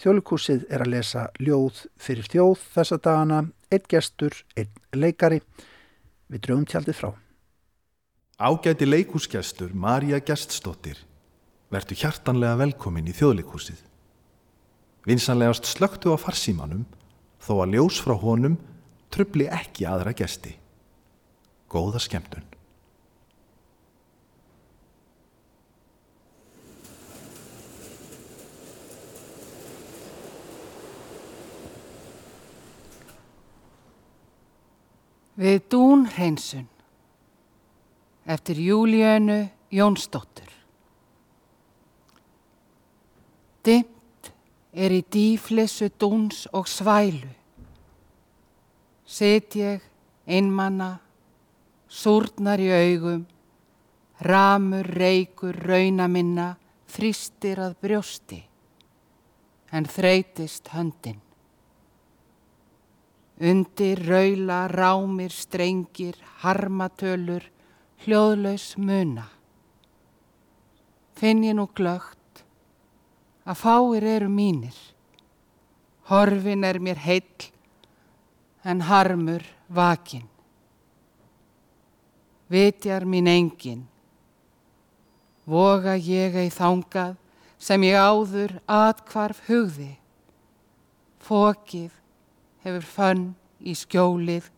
Þjólikúsið 0.00 0.64
er 0.72 0.84
að 0.84 0.94
lesa 0.94 1.26
ljóð 1.40 1.84
fyrir 2.00 2.28
þjóð 2.32 2.64
þessa 2.74 2.98
dagana, 3.04 3.40
einn 3.72 3.88
gestur, 3.88 4.36
einn 4.56 4.72
leikari. 4.96 5.42
Við 6.32 6.44
drögum 6.46 6.66
tjaldið 6.68 6.98
frá. 6.98 7.10
Ágæti 8.42 8.88
leikúsgestur 8.88 9.74
Marja 9.76 10.18
Geststóttir 10.24 10.98
verður 11.72 12.00
hjartanlega 12.02 12.58
velkomin 12.60 13.08
í 13.08 13.14
þjóðleikúsið. 13.16 13.78
Vinsanlegast 15.08 15.68
slögtu 15.68 16.12
á 16.14 16.16
farsímanum 16.20 16.84
þó 17.42 17.54
að 17.62 17.76
ljós 17.76 18.00
frá 18.04 18.16
honum 18.18 18.58
trubli 19.12 19.48
ekki 19.50 19.86
aðra 19.88 20.14
gesti. 20.16 20.56
Góða 21.72 22.02
skemmtun. 22.02 22.51
Við 35.42 35.62
dún 35.72 36.04
hreinsun 36.06 36.68
eftir 38.30 38.60
Júlíönu 38.62 39.40
Jónsdóttur. 39.74 40.50
Dimt 43.66 44.30
er 44.72 44.94
í 44.94 45.00
dýflissu 45.02 45.88
dúns 45.98 46.44
og 46.54 46.68
svælu. 46.70 47.30
Sitt 49.02 49.56
ég 49.58 49.82
einmanna, 50.26 50.96
súrnar 51.88 52.62
í 52.62 52.70
augum, 52.72 53.24
ramur, 54.22 54.86
reikur, 54.86 55.56
raunaminna, 55.66 56.52
þrýstir 56.92 57.60
að 57.62 57.76
brjósti, 57.82 58.40
en 59.72 59.88
þreytist 59.88 60.70
höndin. 60.76 61.21
Undir 63.42 63.98
raula, 64.06 64.68
rámir, 64.70 65.32
strengir, 65.34 66.14
harmatölur, 66.44 67.42
hljóðlaus 68.04 68.76
muna. 68.78 69.24
Finn 71.18 71.42
ég 71.42 71.56
nú 71.58 71.66
glögt 71.74 72.44
að 73.42 73.58
fáir 73.58 74.06
eru 74.06 74.28
mínir. 74.30 74.76
Horfin 76.06 76.62
er 76.66 76.78
mér 76.78 77.00
heill 77.02 77.48
en 78.62 78.84
harmur 78.86 79.42
vakin. 79.66 80.28
Vitjar 82.46 83.06
mín 83.08 83.26
engin. 83.26 83.88
Voga 85.46 85.96
ég 85.96 86.36
ei 86.38 86.50
þángað 86.52 87.16
sem 87.58 87.82
ég 87.86 87.98
áður 87.98 88.54
atkvarf 88.70 89.42
hugði. 89.48 89.96
Fokið 91.22 92.01
hefur 92.62 92.86
fönn 92.86 93.24
í 93.62 93.74
skjólið 93.78 94.48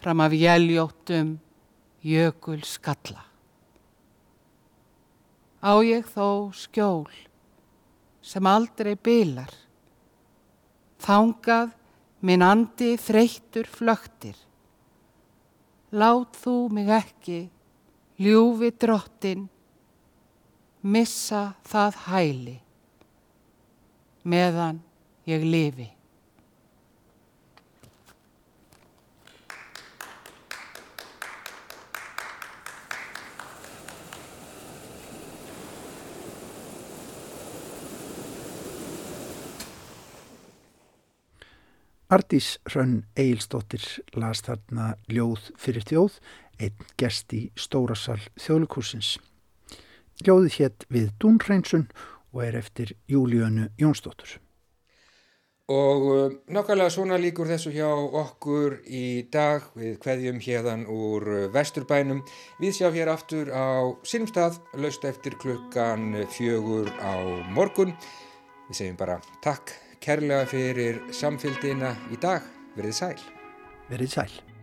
fram 0.00 0.20
af 0.24 0.34
jæljóttum 0.36 1.36
jökul 2.04 2.62
skalla. 2.64 3.24
Á 5.60 5.72
ég 5.82 6.06
þó 6.06 6.52
skjól 6.54 7.10
sem 8.22 8.46
aldrei 8.46 8.94
bylar. 8.94 9.50
Þángað 11.02 11.72
minn 12.26 12.44
andi 12.44 12.94
þreyttur 13.00 13.68
flöktir. 13.70 14.36
Lát 15.92 16.36
þú 16.42 16.68
mig 16.74 16.88
ekki, 16.90 17.40
ljúfi 18.20 18.72
drottin, 18.74 19.46
missa 20.82 21.54
það 21.66 22.00
hæli, 22.06 22.56
meðan 24.26 24.82
ég 25.30 25.44
lifi. 25.46 25.95
Ardís 42.06 42.60
Hrönn 42.70 43.00
Eilstóttir 43.18 43.82
las 44.14 44.44
þarna 44.46 44.92
ljóð 45.10 45.48
fyrir 45.58 45.82
þjóð, 45.88 46.18
einn 46.62 46.90
gest 47.00 47.32
í 47.34 47.40
Stórasal 47.58 48.20
þjóðlukursins. 48.38 49.16
Ljóðið 50.22 50.58
hétt 50.60 50.84
við 50.86 51.08
Dúnreinsun 51.18 51.88
og 52.30 52.44
er 52.46 52.58
eftir 52.60 52.92
Júlíönu 53.10 53.72
Jónsdóttur. 53.82 54.36
Og 55.66 56.04
uh, 56.06 56.36
nákvæmlega 56.46 56.92
svona 56.94 57.18
líkur 57.18 57.50
þessu 57.50 57.72
hjá 57.74 57.88
okkur 57.90 58.76
í 58.86 59.26
dag 59.34 59.66
við 59.74 59.96
hverjum 60.04 60.38
hérðan 60.44 60.84
úr 60.86 61.26
uh, 61.26 61.40
vesturbænum. 61.50 62.20
Við 62.62 62.76
sjá 62.78 62.92
hér 62.94 63.10
aftur 63.10 63.50
á 63.50 63.82
sínum 64.06 64.30
stað, 64.30 64.60
laust 64.78 65.02
eftir 65.10 65.34
klukkan 65.42 66.22
fjögur 66.38 66.86
á 67.02 67.18
morgun. 67.50 67.96
Við 68.70 68.78
segjum 68.78 69.02
bara 69.02 69.18
takk 69.42 69.74
kærlega 70.04 70.44
fyrir 70.50 71.00
samfélgina 71.14 71.94
í 72.12 72.20
dag. 72.22 72.44
Verðið 72.76 73.00
sæl. 73.00 73.24
Verðið 73.90 74.14
sæl. 74.18 74.55